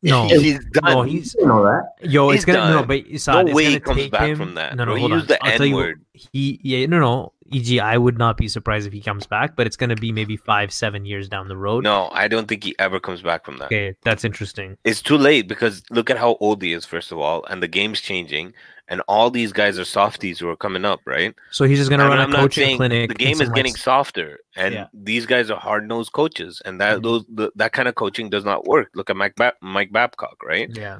no, 0.03 0.27
he's 0.29 0.59
done. 0.73 0.85
no, 0.93 1.03
he's 1.03 1.35
You 1.39 1.47
know 1.47 1.63
that. 1.65 1.93
Yo, 2.11 2.31
He's 2.31 2.39
it's 2.41 2.45
gonna 2.45 2.71
no, 2.75 2.83
but 2.85 3.05
Saad, 3.21 3.47
No 3.47 3.51
it's 3.51 3.55
way 3.55 3.65
gonna 3.65 3.75
he 3.75 3.81
comes 3.81 3.97
take 3.99 4.11
back 4.13 4.29
him, 4.29 4.37
from 4.37 4.55
that, 4.55 4.75
No, 4.77 4.85
no, 4.85 4.93
bro. 4.93 4.95
He 4.97 5.01
hold 5.01 5.13
on. 5.13 5.19
used 5.19 5.29
the 5.29 5.45
I'll 5.45 5.57
tell 5.57 5.67
you 5.67 5.75
what, 5.77 5.81
N-word. 5.83 6.01
He, 6.33 6.61
yeah, 6.63 6.87
no, 6.87 6.99
no. 6.99 7.33
E.g., 7.55 7.79
I 7.81 7.99
would 7.99 8.17
not 8.17 8.39
be 8.39 8.49
surprised 8.49 8.87
if 8.87 8.95
he 8.95 9.03
comes 9.03 9.27
back, 9.27 9.57
but 9.57 9.67
it's 9.67 9.77
gonna 9.77 9.95
be 9.95 10.11
maybe 10.11 10.39
five, 10.39 10.73
seven 10.73 11.05
years 11.05 11.29
down 11.29 11.49
the 11.49 11.57
road. 11.57 11.85
No, 11.85 12.09
I 12.13 12.27
don't 12.27 12.49
think 12.49 12.65
he 12.65 12.75
ever 12.79 12.99
comes 12.99 13.21
back 13.21 13.45
from 13.45 13.59
that. 13.59 13.67
Okay, 13.67 13.95
that's 14.03 14.25
interesting. 14.25 14.79
It's 14.85 15.03
too 15.03 15.19
late 15.19 15.49
because 15.49 15.83
look 15.91 16.09
at 16.09 16.17
how 16.17 16.37
old 16.41 16.63
he 16.63 16.73
is, 16.73 16.87
first 16.87 17.13
of 17.13 17.19
all, 17.19 17.45
and 17.51 17.63
the 17.63 17.69
game's 17.69 18.01
changing, 18.01 18.55
and 18.89 19.01
all 19.09 19.31
these 19.31 19.53
guys 19.53 19.79
are 19.79 19.85
softies 19.85 20.39
who 20.39 20.49
are 20.49 20.57
coming 20.57 20.85
up, 20.85 21.01
right? 21.07 21.35
So 21.51 21.65
he's 21.65 21.79
just 21.79 21.91
gonna 21.91 22.07
run 22.09 22.19
I'm 22.19 22.33
a 22.33 22.37
coaching 22.37 22.77
clinic. 22.77 23.09
the 23.09 23.15
game 23.15 23.41
is 23.41 23.49
getting 23.51 23.75
softer, 23.75 24.39
and 24.57 24.75
Yeah. 24.75 24.87
these 24.93 25.25
guys 25.27 25.51
are 25.51 25.59
hard 25.59 25.89
nosed 25.89 26.13
coaches, 26.13 26.61
and 26.65 26.81
that 26.81 26.99
Mhm. 26.99 27.03
those 27.03 27.25
the, 27.29 27.51
that 27.57 27.73
kind 27.73 27.89
of 27.89 27.95
coaching 27.95 28.29
does 28.31 28.45
not 28.45 28.65
work. 28.67 28.91
Look 28.95 29.09
at 29.11 29.17
Mike 29.17 29.35
Bab- 29.37 29.55
Mike 29.63 29.93
Babcock, 29.93 30.37
right? 30.45 30.69
Yeah. 30.73 30.97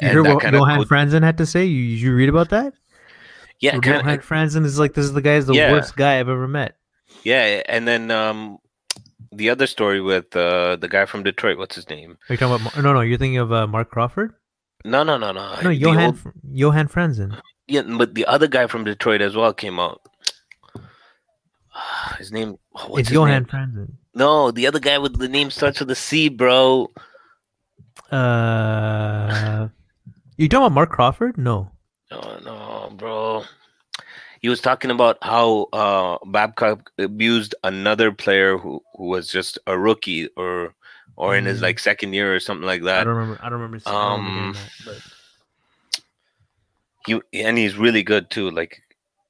You 0.00 0.08
And 0.08 0.10
hear 0.12 0.22
what 0.24 0.44
of 0.44 0.52
Johan 0.52 0.78
coach- 0.78 0.88
Franzen 0.88 1.22
had 1.22 1.38
to 1.38 1.46
say? 1.46 1.64
You 1.64 1.82
you 1.82 2.14
read 2.14 2.28
about 2.28 2.50
that? 2.50 2.72
yeah, 3.60 3.72
Johan 3.74 3.82
kinda, 4.04 4.18
Franzen 4.18 4.64
is 4.64 4.78
like 4.78 4.94
this 4.94 5.04
is 5.04 5.12
the 5.12 5.22
guy 5.22 5.34
is 5.34 5.46
the 5.46 5.54
Yeah. 5.54 5.72
worst 5.72 5.96
guy 5.96 6.18
I've 6.20 6.28
ever 6.28 6.48
met. 6.48 6.76
yeah, 7.22 7.62
and 7.68 7.86
then 7.86 8.10
um, 8.10 8.58
the 9.32 9.50
other 9.50 9.66
story 9.66 10.00
with 10.00 10.34
uh, 10.36 10.76
the 10.76 10.88
guy 10.88 11.04
from 11.06 11.22
Detroit, 11.24 11.58
what's 11.58 11.74
his 11.74 11.88
name? 11.88 12.16
Are 12.28 12.32
you 12.34 12.36
talking 12.36 12.66
about? 12.66 12.82
No, 12.82 12.92
no. 12.92 13.00
You're 13.00 13.18
thinking 13.18 13.38
of 13.38 13.52
uh, 13.52 13.66
Marc 13.66 13.90
Crawford? 13.90 14.34
No, 14.84 15.02
no, 15.02 15.16
no, 15.16 15.32
no. 15.32 15.60
No, 15.62 15.70
Johan 15.70 16.04
old- 16.04 16.32
Johan 16.52 16.88
Franzen. 16.88 17.40
yeah, 17.66 17.82
but 17.82 18.14
the 18.14 18.26
other 18.26 18.46
guy 18.46 18.66
from 18.66 18.84
Detroit 18.84 19.20
as 19.22 19.34
well 19.34 19.52
came 19.54 19.80
out. 19.80 20.00
His 22.18 22.30
name. 22.32 22.56
oh, 22.74 22.88
what's 22.88 23.00
it's 23.00 23.08
his 23.08 23.14
Johan 23.14 23.30
name? 23.30 23.44
Franzen. 23.46 23.92
No, 24.14 24.50
the 24.50 24.66
other 24.66 24.78
guy 24.78 24.98
with 24.98 25.18
the 25.18 25.28
name 25.28 25.50
starts 25.50 25.80
with 25.80 25.90
a 25.90 25.94
C, 25.96 26.28
bro. 26.28 26.88
Uh, 28.12 29.68
you 30.36 30.48
talking 30.48 30.66
about 30.66 30.72
Marc 30.74 30.90
Crawford? 30.90 31.36
No. 31.36 31.70
No, 32.10 32.38
no, 32.44 32.92
bro. 32.96 33.42
He 34.40 34.48
was 34.48 34.60
talking 34.60 34.90
about 34.90 35.16
how 35.22 35.68
uh, 35.72 36.18
Babcock 36.26 36.90
abused 36.98 37.54
another 37.64 38.12
player 38.12 38.56
who, 38.58 38.80
who 38.94 39.04
was 39.06 39.28
just 39.28 39.58
a 39.66 39.76
rookie 39.78 40.28
or 40.36 40.74
or 41.16 41.36
in 41.36 41.44
his 41.44 41.58
Mm. 41.60 41.62
like 41.62 41.78
second 41.78 42.12
year 42.12 42.34
or 42.34 42.40
something 42.40 42.66
like 42.66 42.82
that. 42.82 43.00
I 43.00 43.04
don't 43.04 43.14
remember. 43.16 43.40
I 43.42 43.48
don't 43.48 43.60
remember 43.60 43.78
hearing 43.84 43.98
Um, 43.98 44.52
that, 44.54 44.70
but- 44.84 46.00
He 47.06 47.20
and 47.44 47.58
he's 47.58 47.76
really 47.76 48.02
good 48.02 48.30
too. 48.30 48.50
Like 48.50 48.80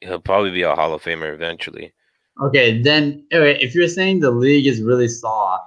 he'll 0.01 0.21
probably 0.21 0.51
be 0.53 0.63
a 0.63 0.75
Hall 0.75 0.95
of 0.95 1.03
Famer 1.03 1.35
eventually. 1.35 1.93
Okay, 2.41 2.81
then 2.83 3.27
anyway, 3.33 3.59
if 3.61 3.75
you're 3.75 3.89
saying 3.89 4.21
the 4.21 4.31
league 4.31 4.67
is 4.67 4.81
really 4.83 5.09
soft, 5.09 5.65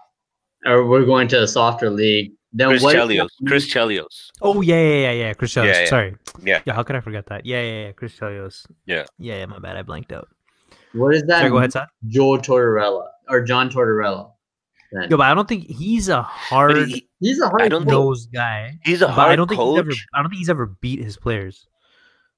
or 0.66 0.86
we're 0.86 1.06
going 1.06 1.28
to 1.30 1.44
a 1.44 1.48
softer 1.48 1.90
league, 1.90 2.32
then 2.54 2.70
Chris 2.70 2.84
what? 2.84 2.96
Chelios. 2.96 3.28
Chris 3.48 3.68
Chelios. 3.74 4.30
Oh 4.42 4.62
yeah, 4.62 4.76
yeah, 4.82 4.96
yeah, 4.96 5.12
yeah. 5.12 5.34
Chris 5.34 5.54
Chelios. 5.54 5.74
Yeah, 5.74 5.80
yeah. 5.82 5.86
Sorry. 5.90 6.16
Yeah. 6.44 6.62
Yeah. 6.66 6.74
How 6.74 6.84
could 6.84 6.96
I 6.96 7.02
forget 7.02 7.26
that? 7.28 7.46
Yeah, 7.46 7.62
yeah, 7.62 7.86
yeah. 7.88 7.92
Chris 7.92 8.14
Chelios. 8.18 8.66
Yeah. 8.86 9.06
Yeah, 9.20 9.38
yeah. 9.40 9.46
My 9.46 9.60
bad. 9.60 9.76
I 9.76 9.82
blanked 9.82 10.12
out. 10.14 10.30
What 10.94 11.14
is 11.14 11.24
that? 11.24 11.40
Sorry. 11.40 11.50
Go 11.50 11.58
ahead, 11.58 11.74
Saad. 11.74 11.88
Joe 12.08 12.38
Tortorella 12.38 13.08
or 13.30 13.42
John 13.44 13.70
Tortorella. 13.70 14.32
Then. 14.92 15.10
Yo, 15.10 15.18
but 15.18 15.24
I 15.28 15.34
don't 15.34 15.48
think 15.48 15.68
he's 15.70 16.08
a 16.10 16.22
hard 16.22 16.88
he- 16.88 17.10
He's 17.20 17.40
a 17.42 17.50
hard. 17.50 17.62
I 17.62 17.68
don't 17.68 17.82
think- 17.82 17.92
nosed 17.92 18.32
guy. 18.32 18.80
he's 18.86 19.02
a 19.02 19.08
hard 19.12 19.32
I 19.32 19.36
don't 19.36 19.48
think 19.48 19.60
he's 19.62 19.78
ever. 19.80 19.92
I 20.14 20.22
don't 20.22 20.30
think 20.30 20.40
he's 20.40 20.50
ever 20.50 20.66
beat 20.68 21.04
his 21.04 21.18
players. 21.18 21.68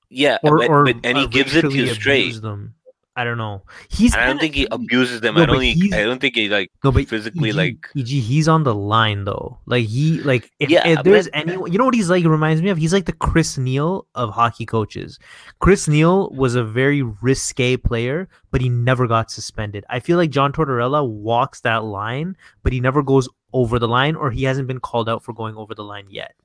yeah, 0.09 0.37
Or, 0.43 0.57
but, 0.57 0.69
or 0.69 0.83
but- 0.85 0.95
and 1.03 1.17
he 1.17 1.25
uh, 1.25 1.27
gives 1.27 1.55
it 1.55 1.61
to 1.61 1.69
you 1.69 1.87
straight. 1.93 2.41
Them. 2.41 2.73
I 3.19 3.25
don't 3.25 3.37
know. 3.37 3.63
He's. 3.89 4.15
I 4.15 4.25
don't 4.25 4.39
think 4.39 4.55
he 4.55 4.65
abuses 4.71 5.19
them. 5.19 5.35
No, 5.35 5.43
I 5.43 5.45
don't. 5.45 5.59
Think, 5.59 5.75
he's- 5.75 5.93
I 5.93 6.03
don't 6.05 6.21
think 6.21 6.35
he 6.37 6.47
like 6.47 6.71
No, 6.85 6.91
but 6.93 7.05
physically 7.09 7.49
EG, 7.49 7.55
like. 7.55 7.87
EG, 7.97 8.07
he's 8.07 8.47
on 8.47 8.63
the 8.63 8.73
line 8.73 9.25
though. 9.25 9.59
Like 9.65 9.87
he, 9.87 10.21
like 10.21 10.49
if, 10.59 10.69
Yeah, 10.69 10.87
if 10.87 11.03
there's 11.03 11.27
any, 11.33 11.51
you 11.51 11.77
know 11.77 11.83
what 11.83 11.95
he's 11.95 12.09
like? 12.09 12.21
He 12.21 12.29
reminds 12.29 12.61
me 12.61 12.69
of. 12.69 12.77
He's 12.77 12.93
like 12.93 13.07
the 13.07 13.11
Chris 13.11 13.57
Neil 13.57 14.07
of 14.15 14.29
hockey 14.29 14.65
coaches. 14.65 15.19
Chris 15.59 15.89
Neil 15.89 16.29
was 16.29 16.55
a 16.55 16.63
very 16.63 17.01
risque 17.01 17.75
player, 17.75 18.29
but 18.51 18.61
he 18.61 18.69
never 18.69 19.05
got 19.05 19.29
suspended. 19.29 19.83
I 19.89 19.99
feel 19.99 20.17
like 20.17 20.29
John 20.29 20.53
Tortorella 20.53 21.05
walks 21.05 21.59
that 21.61 21.83
line, 21.83 22.37
but 22.63 22.71
he 22.71 22.79
never 22.79 23.03
goes 23.03 23.27
over 23.51 23.79
the 23.79 23.87
line, 23.89 24.15
or 24.15 24.31
he 24.31 24.45
hasn't 24.45 24.69
been 24.69 24.79
called 24.79 25.09
out 25.09 25.23
for 25.25 25.33
going 25.33 25.57
over 25.57 25.75
the 25.75 25.83
line 25.83 26.05
yet. 26.09 26.35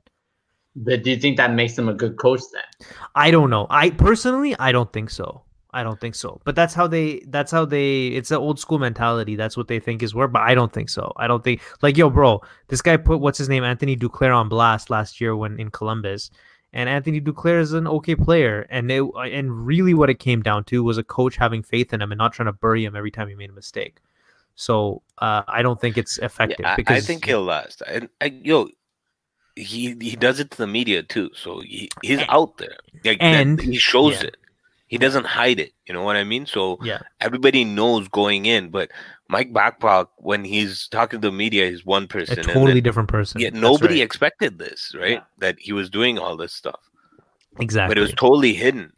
But 0.74 1.04
do 1.04 1.10
you 1.10 1.16
think 1.18 1.36
that 1.36 1.52
makes 1.54 1.78
him 1.78 1.88
a 1.88 1.94
good 1.94 2.16
coach 2.16 2.40
then? 2.52 2.88
I 3.14 3.30
don't 3.30 3.48
know. 3.48 3.68
I 3.70 3.90
personally, 3.90 4.56
I 4.58 4.72
don't 4.72 4.92
think 4.92 5.10
so. 5.10 5.42
I 5.74 5.82
don't 5.82 6.00
think 6.00 6.14
so. 6.14 6.40
But 6.44 6.54
that's 6.54 6.72
how 6.72 6.86
they. 6.86 7.24
That's 7.26 7.50
how 7.50 7.64
they. 7.64 8.06
It's 8.08 8.30
an 8.30 8.38
old 8.38 8.58
school 8.60 8.78
mentality. 8.78 9.34
That's 9.36 9.56
what 9.56 9.68
they 9.68 9.80
think 9.80 10.02
is 10.02 10.14
work. 10.14 10.32
But 10.32 10.42
I 10.42 10.54
don't 10.54 10.72
think 10.72 10.88
so. 10.88 11.12
I 11.16 11.26
don't 11.26 11.42
think 11.42 11.60
like 11.82 11.96
yo, 11.96 12.08
bro. 12.08 12.40
This 12.68 12.80
guy 12.80 12.96
put 12.96 13.18
what's 13.18 13.38
his 13.38 13.48
name, 13.48 13.64
Anthony 13.64 13.96
Duclair, 13.96 14.34
on 14.34 14.48
blast 14.48 14.88
last 14.88 15.20
year 15.20 15.34
when 15.36 15.58
in 15.58 15.70
Columbus, 15.70 16.30
and 16.72 16.88
Anthony 16.88 17.20
Duclair 17.20 17.60
is 17.60 17.72
an 17.72 17.86
okay 17.88 18.14
player. 18.14 18.66
And 18.70 18.90
it 18.90 19.02
and 19.16 19.66
really 19.66 19.94
what 19.94 20.10
it 20.10 20.18
came 20.20 20.42
down 20.42 20.64
to 20.64 20.84
was 20.84 20.96
a 20.96 21.04
coach 21.04 21.36
having 21.36 21.62
faith 21.62 21.92
in 21.92 22.00
him 22.00 22.12
and 22.12 22.18
not 22.18 22.32
trying 22.32 22.46
to 22.46 22.52
bury 22.52 22.84
him 22.84 22.94
every 22.96 23.10
time 23.10 23.28
he 23.28 23.34
made 23.34 23.50
a 23.50 23.54
mistake. 23.54 23.98
So 24.54 25.02
uh, 25.18 25.42
I 25.48 25.62
don't 25.62 25.80
think 25.80 25.98
it's 25.98 26.18
effective. 26.18 26.60
Yeah, 26.60 26.76
I, 26.86 26.94
I 26.94 27.00
think 27.00 27.24
he'll 27.24 27.42
last. 27.42 27.82
And 27.88 28.08
I, 28.20 28.26
yo, 28.26 28.68
he 29.56 29.96
he 30.00 30.14
does 30.14 30.38
it 30.38 30.52
to 30.52 30.58
the 30.58 30.66
media 30.68 31.02
too. 31.02 31.30
So 31.34 31.60
he, 31.60 31.90
he's 32.02 32.20
And- 32.20 32.28
out 32.30 32.58
there. 32.58 32.76
Like, 33.04 33.18
that- 33.18 33.22
and- 33.24 33.60
he 33.60 33.76
shows 33.76 34.22
yeah. 34.22 34.28
it. 34.28 34.36
He 34.86 34.98
doesn't 34.98 35.26
hide 35.26 35.58
it. 35.60 35.72
You 35.86 35.94
know 35.94 36.02
what 36.02 36.16
I 36.16 36.24
mean? 36.24 36.46
So 36.46 36.78
yeah. 36.82 37.00
everybody 37.20 37.64
knows 37.64 38.06
going 38.08 38.46
in. 38.46 38.68
But 38.70 38.90
Mike 39.28 39.52
Babcock, 39.52 40.10
when 40.18 40.44
he's 40.44 40.88
talking 40.88 41.20
to 41.20 41.28
the 41.28 41.32
media, 41.32 41.68
he's 41.70 41.84
one 41.86 42.04
A 42.04 42.06
person. 42.06 42.38
and 42.38 42.46
totally 42.48 42.74
then- 42.74 42.82
different 42.82 43.08
person. 43.08 43.40
yeah, 43.40 43.50
nobody 43.50 43.94
right. 43.94 44.02
expected 44.04 44.58
this, 44.58 44.94
right? 44.98 45.12
Yeah. 45.12 45.20
That 45.38 45.56
he 45.58 45.72
was 45.72 45.88
doing 45.90 46.18
all 46.18 46.36
this 46.36 46.52
stuff, 46.52 46.78
exactly. 47.58 47.90
but 47.90 47.98
it 47.98 48.02
was 48.02 48.12
totally 48.14 48.52
hidden. 48.54 48.92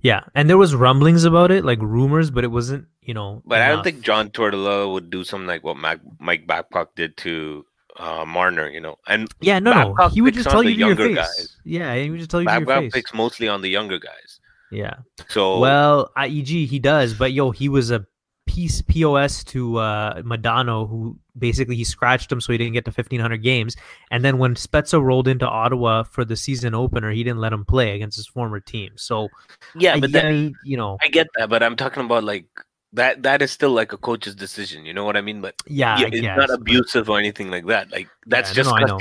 Yeah, 0.00 0.24
and 0.34 0.50
there 0.50 0.58
was 0.58 0.74
rumblings 0.74 1.24
about 1.24 1.50
it, 1.52 1.64
like 1.64 1.80
rumors, 1.80 2.30
but 2.30 2.42
it 2.42 2.48
wasn't, 2.48 2.86
you 3.02 3.14
know. 3.14 3.40
But 3.46 3.62
I 3.62 3.68
don't 3.68 3.84
think 3.84 4.02
John 4.02 4.30
Tortorella 4.30 4.92
would 4.92 5.10
do 5.10 5.22
something 5.22 5.46
like 5.46 5.62
what 5.62 5.76
Mac, 5.76 6.00
Mike 6.18 6.44
Babcock 6.46 6.94
did 6.96 7.16
to 7.18 7.64
uh, 7.96 8.24
Marner, 8.26 8.68
you 8.68 8.80
know. 8.80 8.96
And 9.06 9.28
Yeah, 9.40 9.60
no, 9.60 9.94
no. 9.96 10.08
He 10.08 10.20
would 10.20 10.34
just 10.34 10.50
tell 10.50 10.62
you 10.64 10.74
to 10.74 10.76
your 10.76 10.96
face. 10.96 11.16
guys. 11.16 11.56
Yeah, 11.64 11.94
he 11.94 12.10
would 12.10 12.18
just 12.18 12.30
tell 12.32 12.40
you 12.42 12.48
to 12.48 12.52
your 12.52 12.60
Babcock 12.66 12.82
face. 12.84 12.92
picks 12.92 13.14
mostly 13.14 13.46
on 13.48 13.62
the 13.62 13.68
younger 13.68 13.98
guys. 13.98 14.40
Yeah. 14.72 14.94
So 15.28 15.58
Well, 15.58 16.10
IEG 16.16 16.66
he 16.66 16.78
does, 16.78 17.14
but 17.14 17.32
yo, 17.32 17.50
he 17.50 17.68
was 17.68 17.90
a 17.90 18.06
piece 18.46 18.82
POS 18.82 19.44
to 19.44 19.76
uh 19.78 20.22
Madano, 20.22 20.88
who 20.88 21.16
basically 21.38 21.76
he 21.76 21.84
scratched 21.84 22.30
him 22.32 22.40
so 22.40 22.50
he 22.52 22.58
didn't 22.58 22.72
get 22.72 22.84
to 22.86 22.90
fifteen 22.92 23.20
hundred 23.20 23.42
games. 23.42 23.76
And 24.10 24.24
then 24.24 24.38
when 24.38 24.54
Spezza 24.56 25.00
rolled 25.02 25.28
into 25.28 25.46
Ottawa 25.46 26.02
for 26.02 26.24
the 26.24 26.36
season 26.36 26.74
opener, 26.74 27.10
he 27.12 27.22
didn't 27.22 27.38
let 27.40 27.52
him 27.52 27.64
play 27.64 27.94
against 27.94 28.16
his 28.16 28.26
former 28.26 28.58
team. 28.60 28.92
So 28.96 29.28
yeah, 29.76 29.98
but 29.98 30.10
yeah, 30.10 30.22
then 30.22 30.54
you 30.64 30.76
know, 30.76 30.98
I 31.02 31.08
get 31.08 31.28
that, 31.36 31.50
but 31.50 31.62
I'm 31.62 31.76
talking 31.76 32.04
about 32.04 32.24
like 32.24 32.46
that. 32.94 33.22
That 33.22 33.42
is 33.42 33.50
still 33.52 33.70
like 33.70 33.92
a 33.92 33.96
coach's 33.98 34.34
decision. 34.34 34.84
You 34.86 34.92
know 34.94 35.04
what 35.04 35.16
I 35.16 35.20
mean? 35.20 35.40
But 35.40 35.54
yeah, 35.66 36.00
yeah, 36.00 36.06
it's 36.08 36.20
guess, 36.20 36.36
not 36.36 36.48
but- 36.48 36.58
abusive 36.60 37.08
or 37.10 37.18
anything 37.18 37.50
like 37.50 37.66
that. 37.66 37.92
Like 37.92 38.08
that's 38.26 38.50
Yeah, 38.50 38.54
just 38.54 38.70
no, 38.74 38.86
know. 38.86 38.98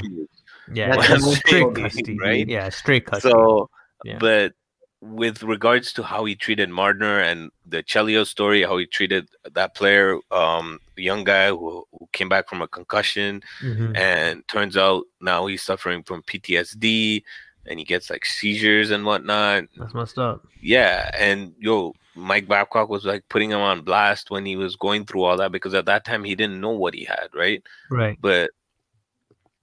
Yeah, 0.74 0.96
That's 0.96 1.10
yeah, 1.26 1.34
straight 1.34 1.76
custody, 1.76 2.18
right? 2.20 2.48
Yeah, 2.48 2.70
straight 2.70 3.06
custody. 3.06 3.34
So, 3.34 3.70
Yeah. 4.06 4.20
but 4.20 4.54
with 5.02 5.42
regards 5.42 5.92
to 5.94 6.04
how 6.04 6.26
he 6.26 6.36
treated 6.36 6.70
Marner 6.70 7.20
and 7.20 7.52
the 7.66 7.82
Chelio 7.82 8.24
story, 8.26 8.62
how 8.62 8.78
he 8.78 8.86
treated 8.86 9.28
that 9.52 9.74
player, 9.76 10.20
um, 10.32 10.80
the 10.96 11.02
young 11.04 11.24
guy 11.24 11.50
who, 11.50 11.86
who 11.92 12.08
came 12.12 12.30
back 12.30 12.48
from 12.48 12.62
a 12.62 12.68
concussion, 12.68 13.42
Mhm. 13.64 13.98
and 13.98 14.48
turns 14.48 14.78
out 14.78 15.04
now 15.20 15.48
he's 15.48 15.64
suffering 15.64 16.04
from 16.04 16.22
PTSD, 16.24 17.24
and 17.66 17.80
he 17.80 17.86
gets 17.86 18.10
like 18.10 18.26
seizures 18.26 18.92
and 18.92 19.06
whatnot. 19.06 19.64
that's 19.78 19.94
messed 19.94 20.18
up. 20.20 20.46
Yeah, 20.62 21.10
and 21.18 21.54
yo, 21.60 21.94
Mike 22.16 22.48
Babcock 22.48 22.90
was 22.90 23.06
like 23.06 23.24
putting 23.30 23.50
him 23.52 23.60
on 23.62 23.82
blast 23.82 24.30
when 24.30 24.46
he 24.46 24.56
was 24.56 24.76
going 24.76 25.06
through 25.06 25.24
all 25.24 25.38
that 25.38 25.52
because 25.52 25.74
at 25.74 25.86
that 25.86 26.06
time 26.06 26.24
he 26.24 26.36
didn't 26.36 26.60
know 26.62 26.72
what 26.72 26.94
he 26.94 27.06
had, 27.06 27.30
right? 27.34 27.64
Right. 27.90 28.18
But 28.22 28.52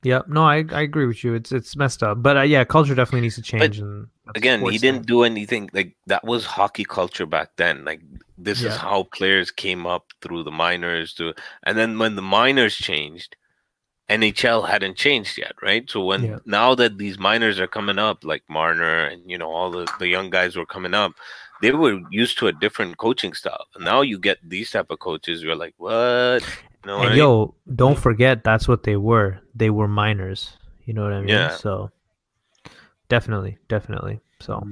Yeah, 0.03 0.23
no, 0.29 0.45
I, 0.45 0.65
I 0.71 0.83
agree 0.83 1.07
with 1.07 1.25
you. 1.25 1.35
It's 1.35 1.51
it's 1.51 1.77
messed 1.77 2.03
up, 2.03 2.23
but 2.23 2.37
uh, 2.37 2.43
yeah, 2.43 2.65
culture 2.65 2.95
definitely 2.95 3.23
needs 3.23 3.35
to 3.37 3.43
change. 3.43 3.79
and 3.79 4.07
Again, 4.35 4.61
he 4.61 4.79
didn't 4.79 5.07
do 5.07 5.23
anything 5.25 5.71
like 5.73 5.97
that 6.07 6.25
was 6.25 6.45
hockey 6.45 6.85
culture 6.85 7.27
back 7.27 7.51
then. 7.57 7.85
Like 7.85 8.01
this 8.37 8.63
is 8.63 8.77
how 8.77 9.05
players 9.05 9.51
came 9.51 9.87
up 9.87 10.07
through 10.23 10.45
the 10.45 10.51
minors 10.51 11.15
to 11.15 11.35
and 11.65 11.77
then 11.77 11.99
when 11.99 12.15
the 12.15 12.23
minors 12.23 12.77
changed, 12.77 13.37
NHL 14.09 14.69
hadn't 14.69 14.97
changed 14.97 15.37
yet, 15.39 15.55
right? 15.63 15.89
So 15.91 16.05
when 16.05 16.25
Yeah. 16.25 16.39
now 16.47 16.75
that 16.77 16.99
these 16.99 17.19
minors 17.19 17.59
are 17.59 17.67
coming 17.67 17.99
up, 17.99 18.23
like 18.25 18.45
Marner 18.49 19.05
and 19.07 19.29
you 19.29 19.37
know 19.39 19.51
all 19.51 19.71
the, 19.71 19.89
the 19.99 20.09
young 20.09 20.31
guys 20.31 20.57
were 20.57 20.67
coming 20.67 20.95
up, 20.95 21.13
they 21.61 21.73
were 21.73 22.01
used 22.11 22.39
to 22.39 22.47
a 22.47 22.53
different 22.53 22.99
coaching 22.99 23.33
style. 23.35 23.67
Now 23.81 24.03
you 24.03 24.19
get 24.19 24.39
these 24.49 24.71
type 24.71 24.91
of 24.91 24.99
coaches, 25.01 25.43
you're 25.43 25.57
like, 25.57 25.75
what? 25.79 26.45
You 26.85 26.91
know 26.91 26.99
what 26.99 27.07
I 27.07 27.11
mean? 27.11 27.19
yo, 27.19 27.55
don't 27.75 27.99
forget 27.99 28.45
that's 28.45 28.69
what 28.69 28.85
they 28.85 28.97
were. 28.97 29.41
They 29.55 29.71
were 29.71 29.89
minors. 29.89 30.57
You 30.85 30.95
know 30.95 31.03
what 31.03 31.13
I 31.13 31.21
mean? 31.21 31.29
Yeah. 31.29 31.57
So 31.57 31.91
definitely, 33.09 33.59
definitely. 33.69 34.21
So 34.41 34.67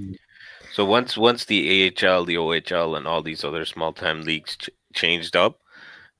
So 0.72 0.84
once 0.84 1.16
once 1.16 1.44
the 1.44 1.86
AHL, 1.88 2.24
the 2.24 2.36
OHL, 2.36 2.96
and 2.96 3.06
all 3.06 3.22
these 3.22 3.44
other 3.44 3.64
small 3.64 3.92
time 3.92 4.22
leagues 4.22 4.56
ch- 4.56 4.70
changed 4.94 5.36
up, 5.36 5.60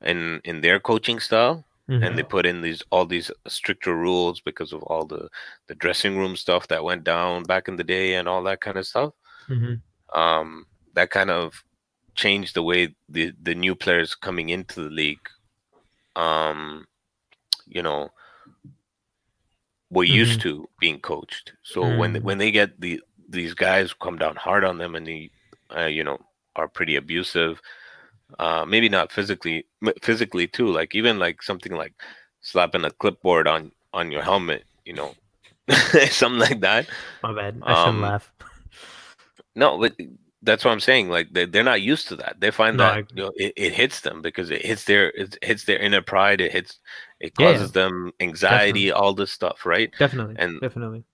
in 0.03 0.40
in 0.44 0.61
their 0.61 0.81
coaching 0.81 1.20
style, 1.20 1.64
mhm. 1.88 2.05
and 2.07 2.18
they 2.18 2.22
put 2.22 2.46
in 2.46 2.61
these 2.61 2.83
all 2.90 3.07
these 3.07 3.31
stricter 3.46 3.94
rules 3.94 4.40
because 4.40 4.72
of 4.72 4.83
all 4.85 5.05
the 5.05 5.29
the 5.68 5.75
dressing 5.75 6.16
room 6.18 6.37
stuff 6.37 6.68
that 6.68 6.85
went 6.85 7.05
down 7.05 7.42
back 7.44 7.68
in 7.68 7.77
the 7.77 7.85
day 7.85 8.14
and 8.14 8.29
all 8.29 8.42
that 8.42 8.61
kind 8.61 8.77
of 8.77 8.87
stuff. 8.87 9.12
Mhm. 9.49 9.81
Um, 10.14 10.66
that 10.94 11.11
kind 11.11 11.31
of 11.31 11.62
changed 12.14 12.55
the 12.55 12.62
way 12.62 12.94
the 13.09 13.33
the 13.42 13.55
new 13.55 13.75
players 13.75 14.14
coming 14.14 14.49
into 14.51 14.83
the 14.83 14.90
league, 14.90 15.29
um, 16.16 16.87
you 17.66 17.83
know, 17.83 18.11
were 19.90 20.05
used 20.05 20.40
to 20.40 20.68
being 20.81 21.00
coached. 21.00 21.52
So 21.62 21.96
when 21.96 22.14
Mm. 22.14 22.22
when 22.22 22.38
they 22.38 22.50
get 22.50 22.81
the 22.81 23.00
these 23.29 23.55
guys 23.55 23.92
come 23.92 24.18
down 24.18 24.37
hard 24.37 24.64
on 24.64 24.79
them 24.79 24.94
and 24.94 25.07
they, 25.07 25.31
uh, 25.76 25.87
you 25.87 26.05
know, 26.05 26.18
are 26.57 26.68
pretty 26.68 26.96
abusive. 26.96 27.61
Uh, 28.38 28.64
maybe 28.66 28.88
not 28.88 29.12
physically, 29.12 29.66
physically 30.02 30.48
too. 30.48 30.66
Like 30.66 30.94
even 30.94 31.18
like 31.18 31.42
something 31.42 31.72
like 31.72 31.94
slapping 32.40 32.85
a 32.85 32.90
clipboard 32.90 33.46
on 33.46 33.72
on 33.92 34.11
your 34.11 34.22
helmet, 34.22 34.64
you 34.85 34.92
know, 34.94 35.14
something 36.11 36.40
like 36.40 36.61
that. 36.61 36.88
my 37.22 37.33
bad. 37.33 37.61
I 37.64 37.74
shouldn't 37.74 37.96
um, 37.96 38.02
laugh. 38.02 38.33
No, 39.55 39.79
but 39.79 39.94
that's 40.47 40.65
what 40.65 40.71
I'm 40.73 40.81
saying. 40.81 41.09
Like 41.11 41.29
they 41.33 41.45
they're 41.45 41.63
not 41.73 41.83
used 41.83 42.09
to 42.09 42.17
that. 42.17 42.37
They 42.41 42.51
find 42.51 42.77
No, 42.79 42.85
that 42.85 42.93
I- 42.95 42.99
you 43.15 43.23
know, 43.23 43.33
it, 43.37 43.53
it 43.57 43.73
hits 43.75 44.01
them 44.01 44.23
because 44.23 44.51
it 44.51 44.65
hits 44.65 44.85
their 44.85 45.11
it 45.11 45.37
hits 45.43 45.65
their 45.65 45.79
inner 45.79 46.01
pride. 46.03 46.41
It 46.41 46.53
hits 46.53 46.79
it 47.21 47.33
Yeah, 47.39 47.47
yeah. 47.47 47.53
causes 47.53 47.73
them 47.73 48.13
anxiety, 48.21 48.91
all 48.93 49.13
this 49.15 49.33
stuff, 49.33 49.67
right? 49.67 49.91
Definitely. 49.99 50.37
and- 50.39 50.61
definitely. 50.61 51.05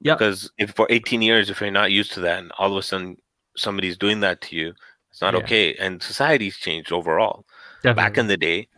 Yeah. 0.00 0.14
Because 0.14 0.50
if 0.58 0.70
for 0.70 0.86
18 0.90 1.22
years, 1.22 1.50
if 1.50 1.60
you're 1.60 1.70
not 1.72 1.90
used 1.90 2.12
to 2.12 2.20
that, 2.20 2.38
and 2.38 2.52
all 2.58 2.70
of 2.70 2.76
a 2.78 2.82
sudden 2.82 3.16
somebody's 3.56 3.98
doing 3.98 4.20
that 4.20 4.40
to 4.42 4.56
you, 4.56 4.72
it's 5.10 5.20
not 5.20 5.34
Yeah. 5.34 5.40
okay. 5.40 5.74
And 5.74 6.00
society's 6.02 6.56
changed 6.56 6.92
overall. 6.92 7.44
Definitely. 7.82 8.02
Back 8.02 8.18
in 8.18 8.26
the 8.28 8.36
day, 8.36 8.68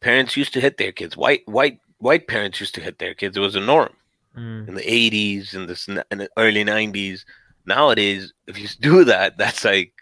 parents 0.00 0.36
used 0.36 0.52
to 0.54 0.60
hit 0.60 0.76
their 0.78 0.92
kids. 0.92 1.16
White 1.16 1.42
white 1.46 1.80
white 1.98 2.28
parents 2.28 2.60
used 2.60 2.74
to 2.76 2.80
hit 2.80 2.98
their 3.00 3.14
kids. 3.14 3.36
It 3.36 3.40
was 3.40 3.56
a 3.56 3.60
norm 3.60 3.94
Mm. 4.36 4.68
in 4.68 4.74
the 4.76 4.82
80s 4.88 5.54
and 5.54 5.68
the 5.68 6.04
in 6.12 6.18
the 6.18 6.30
early 6.36 6.62
90s. 6.64 7.24
Nowadays, 7.68 8.32
if 8.46 8.58
you 8.58 8.66
do 8.80 9.04
that, 9.04 9.36
that's 9.38 9.64
like 9.64 9.92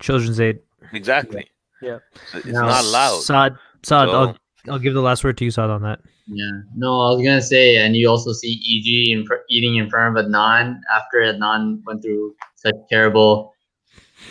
Children's 0.00 0.40
Aid. 0.40 0.58
exactly. 0.92 1.46
Yeah. 1.80 1.98
So 2.32 2.38
It's 2.38 2.46
No. 2.48 2.62
not 2.62 2.84
allowed. 2.84 3.20
Saad, 3.22 3.56
Saad, 3.84 4.08
So- 4.08 4.14
I'll 4.14 4.36
I'll 4.68 4.78
give 4.80 4.94
the 4.94 5.00
last 5.00 5.22
word 5.22 5.38
to 5.38 5.44
you, 5.44 5.52
Saad, 5.52 5.70
on 5.70 5.82
that. 5.82 6.00
Yeah. 6.26 6.50
No, 6.76 6.88
I 7.02 7.14
was 7.14 7.22
gonna 7.24 7.40
say, 7.40 7.76
and 7.76 7.94
you 7.94 8.08
also 8.10 8.32
see 8.32 8.52
EG 8.66 9.12
in, 9.12 9.24
fr- 9.24 9.44
eating 9.48 9.76
in 9.76 9.88
front 9.88 10.18
of 10.18 10.24
Adnan 10.26 10.80
after 10.92 11.18
Adnan 11.18 11.82
went 11.86 12.02
through 12.02 12.34
such 12.56 12.74
terrible, 12.90 13.54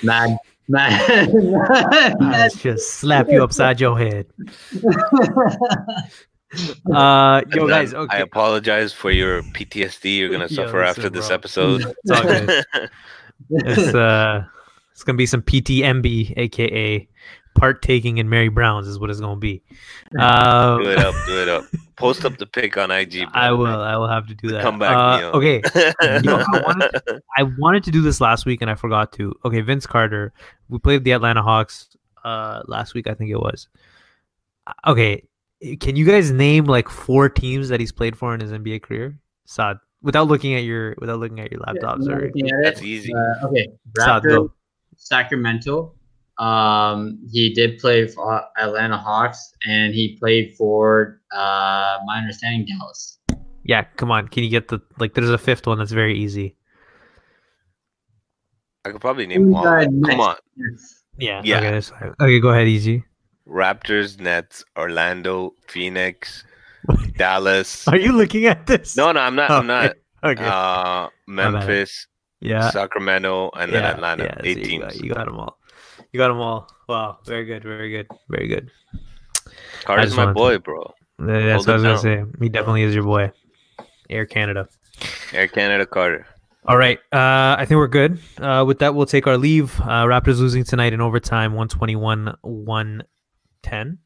mad, 0.03 0.35
mad. 0.67 1.33
mad, 1.33 2.15
I'll 2.19 2.49
just 2.49 2.95
slap 2.95 3.29
you 3.29 3.41
upside 3.41 3.79
your 3.79 3.97
head. 3.97 4.25
Uh, 6.93 7.41
yo, 7.53 7.61
And 7.61 7.69
guys. 7.69 7.93
Okay. 7.93 8.17
I 8.17 8.19
apologize 8.21 8.93
for 8.93 9.11
your 9.11 9.41
PTSD 9.43 10.17
you're 10.17 10.29
gonna 10.29 10.47
Yo, 10.47 10.55
suffer 10.65 10.81
after 10.83 11.03
listen, 11.09 11.13
this 11.13 11.29
episode. 11.31 11.81
It's 12.03 12.11
all 12.11 12.23
good. 12.23 12.65
it's 13.49 13.93
uh 13.95 14.43
it's 14.91 15.03
gonna 15.03 15.17
be 15.17 15.25
some 15.25 15.41
PTMB, 15.41 16.33
aka 16.37 17.07
partaking 17.55 18.17
in 18.17 18.29
Mary 18.29 18.49
Brown's, 18.49 18.87
is 18.87 18.99
what 18.99 19.09
it's 19.09 19.19
gonna 19.19 19.35
be. 19.39 19.61
Um, 20.19 20.83
do 20.83 20.89
it 20.91 20.99
up, 20.99 21.15
do 21.27 21.41
it 21.41 21.49
up. 21.49 21.65
Post 21.97 22.25
up 22.25 22.37
the 22.37 22.45
pic 22.45 22.77
on 22.77 22.91
IG. 22.91 23.19
Bro. 23.31 23.41
I 23.41 23.51
will. 23.51 23.65
I 23.81 23.95
will 23.95 24.09
have 24.09 24.27
to 24.27 24.35
do 24.35 24.49
that. 24.49 24.61
Come 24.61 24.79
back, 24.79 24.95
Uh, 24.97 25.17
Neo. 25.17 25.31
okay, 25.31 25.61
Yo, 26.23 26.37
I 26.37 26.61
wanted 26.65 26.91
I 27.37 27.43
wanted 27.57 27.83
to 27.85 27.91
do 27.91 28.01
this 28.01 28.19
last 28.19 28.45
week 28.45 28.61
and 28.61 28.69
I 28.69 28.75
forgot 28.75 29.13
to. 29.13 29.33
Okay, 29.45 29.61
Vince 29.61 29.85
Carter. 29.87 30.33
We 30.69 30.77
played 30.79 31.03
the 31.05 31.11
Atlanta 31.11 31.41
Hawks 31.41 31.89
uh 32.23 32.63
last 32.67 32.93
week, 32.95 33.07
I 33.07 33.13
think 33.13 33.31
it 33.31 33.37
was. 33.39 33.67
Uh, 34.67 34.73
Okay, 34.87 35.23
can 35.79 35.95
you 35.95 36.05
guys 36.05 36.31
name 36.31 36.65
like 36.65 36.89
four 36.89 37.29
teams 37.29 37.69
that 37.69 37.79
he's 37.79 37.91
played 37.91 38.17
for 38.17 38.33
in 38.33 38.39
his 38.39 38.51
NBA 38.51 38.83
career? 38.83 39.19
Saad, 39.45 39.77
without 40.01 40.27
looking 40.27 40.53
at 40.55 40.63
your 40.63 40.95
without 40.99 41.19
looking 41.19 41.39
at 41.39 41.51
your 41.51 41.61
laptops 41.61 42.07
or 42.07 42.27
Looking 42.27 42.51
at 42.51 42.63
That's 42.63 42.81
easy. 42.81 43.13
Uh, 43.13 43.47
okay. 43.47 43.67
Saad, 43.97 44.23
Raptors. 44.23 44.49
Sacramento. 44.97 45.93
Um, 46.37 47.19
he 47.31 47.53
did 47.53 47.79
play 47.79 48.07
for 48.07 48.43
Atlanta 48.57 48.97
Hawks, 48.97 49.53
and 49.65 49.93
he 49.93 50.17
played 50.19 50.53
for, 50.57 51.21
uh, 51.31 51.99
my 52.05 52.17
understanding, 52.17 52.65
Dallas. 52.65 53.19
Yeah, 53.63 53.83
come 53.95 54.11
on. 54.11 54.27
Can 54.27 54.43
you 54.43 54.49
get 54.49 54.67
the 54.67 54.79
like? 54.99 55.13
There's 55.13 55.29
a 55.29 55.37
fifth 55.37 55.65
one 55.65 55.79
that's 55.79 55.91
very 55.91 56.17
easy. 56.17 56.55
I 58.83 58.91
could 58.91 59.01
probably 59.01 59.25
name 59.25 59.49
one. 59.49 59.65
Uh, 59.65 59.85
Come 60.07 60.19
on. 60.19 60.35
Yeah. 61.17 61.41
Yeah. 61.43 61.59
Okay, 61.59 62.11
okay 62.19 62.39
go 62.39 62.49
ahead, 62.49 62.67
easy. 62.67 63.03
Raptors, 63.47 64.19
Nets, 64.19 64.63
Orlando, 64.77 65.53
Phoenix, 65.67 66.43
Dallas. 67.17 67.87
Are 67.87 67.97
you 67.97 68.11
looking 68.11 68.45
at 68.45 68.65
this? 68.67 68.95
No, 68.97 69.11
no, 69.11 69.19
I'm 69.21 69.35
not. 69.35 69.51
I'm 69.51 69.67
not. 69.67 69.93
Okay. 70.23 70.43
Uh. 70.45 71.09
Memphis, 71.27 72.07
yeah. 72.41 72.69
Sacramento, 72.71 73.51
and 73.55 73.71
then 73.71 73.83
yeah, 73.83 73.91
Atlanta. 73.91 74.23
yeah, 74.23 74.37
so 74.41 74.47
you 74.47 74.55
teams. 74.55 74.83
Got, 74.83 74.95
you 74.95 75.13
got 75.13 75.25
them 75.25 75.39
all. 75.39 75.57
You 76.11 76.17
got 76.19 76.27
them 76.29 76.39
all. 76.39 76.67
Wow. 76.89 77.17
Very 77.25 77.45
good. 77.45 77.63
Very 77.63 77.89
good. 77.91 78.07
Very 78.29 78.47
good. 78.47 78.71
Carter's 79.83 80.15
my 80.15 80.25
wanted 80.25 80.33
to- 80.33 80.33
boy, 80.39 80.57
bro. 80.59 80.81
Uh, 80.81 81.25
That's 81.25 81.65
Hold 81.65 81.67
what 81.67 81.69
I 81.69 81.73
was 81.91 82.03
gonna 82.03 82.25
say. 82.25 82.31
He 82.41 82.49
definitely 82.49 82.83
is 82.83 82.93
your 82.95 83.03
boy. 83.03 83.31
Air 84.09 84.25
Canada. 84.25 84.67
Air 85.33 85.47
Canada 85.47 85.85
Carter. 85.85 86.25
All 86.67 86.77
right. 86.77 86.97
Uh, 87.11 87.55
I 87.57 87.65
think 87.67 87.77
we're 87.77 87.87
good. 87.87 88.19
Uh, 88.39 88.63
with 88.67 88.79
that, 88.79 88.95
we'll 88.95 89.05
take 89.05 89.27
our 89.27 89.37
leave. 89.37 89.79
Uh, 89.81 90.05
Raptors 90.05 90.39
losing 90.39 90.63
tonight 90.63 90.93
in 90.93 91.01
overtime, 91.01 91.53
121 91.53 93.03
110. 93.65 93.97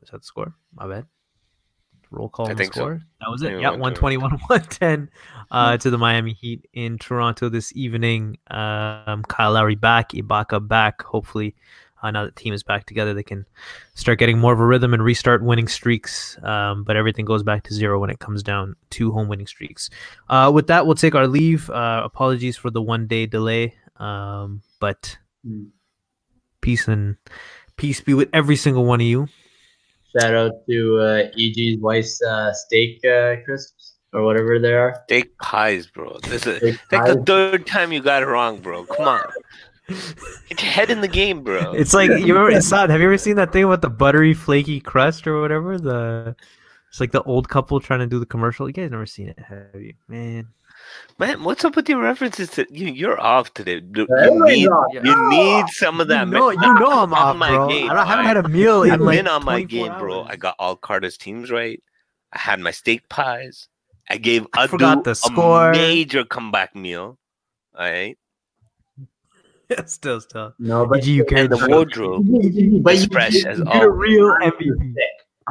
Was 0.00 0.10
that 0.10 0.18
the 0.22 0.24
score? 0.26 0.54
My 0.74 0.86
bad. 0.88 1.06
Roll 2.10 2.28
call 2.28 2.48
I 2.48 2.50
on 2.50 2.56
the 2.56 2.64
so. 2.64 2.70
score. 2.72 3.00
That 3.20 3.30
was 3.30 3.42
it. 3.42 3.52
Yeah, 3.52 3.58
Yeah, 3.60 3.70
121 3.70 4.30
110 4.48 5.10
uh, 5.50 5.76
to 5.76 5.90
the 5.90 5.98
Miami 5.98 6.32
Heat 6.32 6.66
in 6.72 6.98
Toronto 6.98 7.48
this 7.48 7.72
evening. 7.76 8.38
Um, 8.50 9.22
Kyle 9.28 9.52
Lowry 9.52 9.76
back, 9.76 10.10
Ibaka 10.10 10.66
back. 10.66 11.02
Hopefully, 11.02 11.54
uh, 12.02 12.10
now 12.10 12.24
that 12.24 12.34
the 12.34 12.40
team 12.40 12.52
is 12.52 12.64
back 12.64 12.84
together, 12.86 13.14
they 13.14 13.22
can 13.22 13.46
start 13.94 14.18
getting 14.18 14.38
more 14.38 14.52
of 14.52 14.58
a 14.58 14.66
rhythm 14.66 14.92
and 14.92 15.04
restart 15.04 15.42
winning 15.44 15.68
streaks. 15.68 16.36
Um, 16.42 16.82
but 16.82 16.96
everything 16.96 17.26
goes 17.26 17.44
back 17.44 17.62
to 17.64 17.74
zero 17.74 18.00
when 18.00 18.10
it 18.10 18.18
comes 18.18 18.42
down 18.42 18.74
to 18.90 19.12
home 19.12 19.28
winning 19.28 19.46
streaks. 19.46 19.88
Uh, 20.28 20.50
with 20.52 20.66
that, 20.66 20.86
we'll 20.86 20.96
take 20.96 21.14
our 21.14 21.28
leave. 21.28 21.70
Uh, 21.70 22.02
apologies 22.04 22.56
for 22.56 22.70
the 22.70 22.82
one 22.82 23.06
day 23.06 23.26
delay. 23.26 23.74
Um, 23.96 24.62
but 24.80 25.16
Hmm. 25.46 25.66
peace 26.60 26.88
and 26.88 27.16
peace 27.80 28.00
be 28.00 28.14
with 28.14 28.28
every 28.32 28.56
single 28.56 28.84
one 28.84 29.00
of 29.00 29.06
you. 29.06 29.26
Shout 30.18 30.34
out 30.34 30.52
to 30.68 30.98
uh, 30.98 31.38
EG's 31.38 31.78
wife's 31.78 32.20
uh, 32.22 32.52
steak 32.52 33.02
uh, 33.04 33.36
crisps 33.44 33.94
or 34.12 34.22
whatever 34.22 34.58
they 34.58 34.74
are. 34.74 35.02
Steak 35.06 35.36
pies, 35.38 35.86
bro. 35.86 36.18
This 36.28 36.46
is 36.46 36.58
Steak 36.58 36.92
like 36.92 37.06
the 37.06 37.22
third 37.24 37.66
time 37.66 37.92
you 37.92 38.02
got 38.02 38.22
it 38.22 38.26
wrong, 38.26 38.60
bro. 38.60 38.84
Come 38.84 39.08
on. 39.08 39.22
Get 39.88 40.62
your 40.62 40.70
head 40.70 40.90
in 40.90 41.00
the 41.00 41.08
game, 41.08 41.42
bro. 41.42 41.72
It's 41.72 41.94
like 41.94 42.10
you 42.10 42.34
remember 42.34 42.50
Assad, 42.50 42.90
have 42.90 43.00
you 43.00 43.06
ever 43.06 43.18
seen 43.18 43.36
that 43.36 43.52
thing 43.52 43.64
about 43.64 43.82
the 43.82 43.90
buttery 43.90 44.34
flaky 44.34 44.80
crust 44.80 45.26
or 45.26 45.40
whatever? 45.40 45.78
The 45.78 46.36
it's 46.90 47.00
like 47.00 47.12
the 47.12 47.22
old 47.22 47.48
couple 47.48 47.80
trying 47.80 48.00
to 48.00 48.06
do 48.06 48.18
the 48.18 48.26
commercial. 48.26 48.68
You 48.68 48.72
guys 48.72 48.90
never 48.90 49.06
seen 49.06 49.28
it, 49.28 49.38
have 49.38 49.80
you? 49.80 49.94
Man. 50.06 50.48
Man, 51.18 51.44
what's 51.44 51.64
up 51.64 51.76
with 51.76 51.88
your 51.88 52.00
references 52.00 52.50
to 52.50 52.66
you? 52.70 52.86
You're 52.86 53.20
off 53.20 53.52
today. 53.54 53.82
You 53.94 54.06
Everybody's 54.18 54.58
need, 54.58 54.68
you 55.04 55.28
need 55.30 55.66
some 55.68 56.00
of 56.00 56.08
that. 56.08 56.26
you 56.26 56.32
know, 56.32 56.50
you 56.50 56.56
know 56.60 56.90
I'm 56.90 57.12
on 57.12 57.14
off, 57.14 57.36
my 57.36 57.50
bro. 57.50 57.68
game, 57.68 57.90
I, 57.90 57.94
don't, 57.94 58.02
I 58.02 58.06
haven't 58.06 58.24
had 58.26 58.36
a 58.38 58.48
meal 58.48 58.82
in 58.84 58.90
I've 58.92 59.00
like 59.00 59.18
been 59.18 59.28
on 59.28 59.44
my 59.44 59.62
24 59.64 59.68
game, 59.68 59.98
bro. 59.98 60.22
I 60.24 60.36
got 60.36 60.54
all 60.58 60.76
Carter's 60.76 61.18
teams 61.18 61.50
right. 61.50 61.82
I 62.32 62.38
had 62.38 62.60
my 62.60 62.70
steak 62.70 63.08
pies. 63.08 63.68
I 64.08 64.16
gave 64.16 64.46
I 64.54 64.66
Adu 64.66 64.70
forgot 64.70 65.04
the 65.04 65.10
a 65.10 65.72
major 65.72 66.24
comeback 66.24 66.74
meal. 66.74 67.18
All 67.78 67.84
right. 67.90 68.16
It's 69.68 69.92
still, 69.92 70.20
still. 70.20 70.52
No, 70.58 70.84
but 70.84 71.06
you 71.06 71.24
carried 71.24 71.52
And 71.52 71.60
the 71.60 71.64
the 71.64 71.68
wardrobe 71.68 72.26
but 72.82 72.94
is 72.94 73.02
you, 73.04 73.08
fresh 73.12 73.34
you, 73.34 73.46
as 73.46 73.58
you 73.58 73.64
always. 73.66 73.80
did 73.80 73.86
a 73.86 73.90
real 73.92 74.34
MVP. 74.42 74.94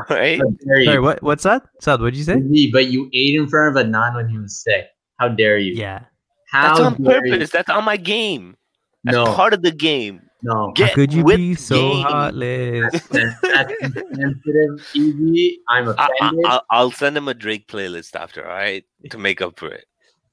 right? 0.10 0.41
Sorry, 0.65 1.00
what? 1.00 1.24
What's 1.24 1.43
that? 1.43 1.63
Saad, 1.80 2.02
what'd 2.02 2.17
you 2.17 2.26
say? 2.26 2.36
Me, 2.36 2.69
But 2.69 2.88
you 2.88 3.10
ate 3.13 3.36
in 3.36 3.48
front 3.48 3.78
of 3.78 3.86
a 3.86 3.88
Adnan 3.88 4.15
when 4.15 4.28
he 4.28 4.38
was 4.38 4.62
sick. 4.62 4.88
How 5.20 5.28
dare 5.28 5.58
you? 5.58 5.74
Yeah. 5.74 6.04
How 6.52 6.70
That's 6.70 6.80
on 6.80 7.04
dare 7.04 7.26
you? 7.26 7.34
purpose. 7.34 7.52
That's 7.52 7.70
on 7.70 7.84
my 7.84 7.98
game. 7.98 8.56
That's 9.04 9.16
No, 9.16 9.34
part 9.34 9.54
of 9.54 9.62
the 9.62 9.72
game. 9.72 10.22
no. 10.42 10.74
How 10.78 10.88
could 10.94 11.14
you 11.14 11.24
with 11.24 11.38
be 11.38 11.56
so 11.56 11.76
game. 11.76 12.04
heartless? 12.04 12.92
That's, 13.10 13.40
that's 13.42 13.74
insensitive, 13.82 14.88
easy. 14.96 15.60
I'm 15.68 15.90
I, 15.90 16.10
offended. 16.20 16.46
I, 16.46 16.62
I'll 16.72 16.92
send 16.92 17.18
him 17.18 17.28
a 17.28 17.34
Drake 17.34 17.68
playlist 17.68 18.16
after, 18.16 18.48
all 18.48 18.54
right, 18.56 18.86
to 19.10 19.18
make 19.18 19.42
up 19.42 19.60
for 19.60 19.68
it. 19.68 19.86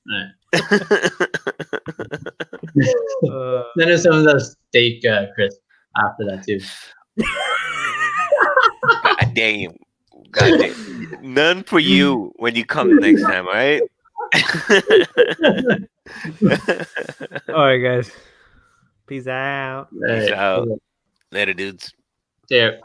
Alright. 0.09 0.31
Uh, 3.29 3.63
Send 3.79 3.91
us 3.91 4.03
some 4.05 4.15
of 4.15 4.25
those 4.25 4.57
steak 4.69 5.05
uh, 5.05 5.27
crisp 5.35 5.59
after 5.97 6.25
that 6.27 6.45
too. 6.47 6.61
God 9.19 9.35
damn. 9.35 9.73
God 10.31 10.59
damn. 10.61 11.35
None 11.35 11.65
for 11.65 11.81
you 11.81 12.33
when 12.37 12.55
you 12.55 12.65
come 12.65 13.01
next 13.01 13.23
time, 13.23 13.47
all 13.49 13.55
right? 13.55 13.83
All 17.49 17.65
right, 17.65 17.79
guys. 17.79 18.11
Peace 19.07 19.27
out. 19.27 19.89
Alright. 19.93 20.33
out. 20.33 20.69
Later, 21.31 21.55
dudes. 21.55 21.93
There. 22.49 22.81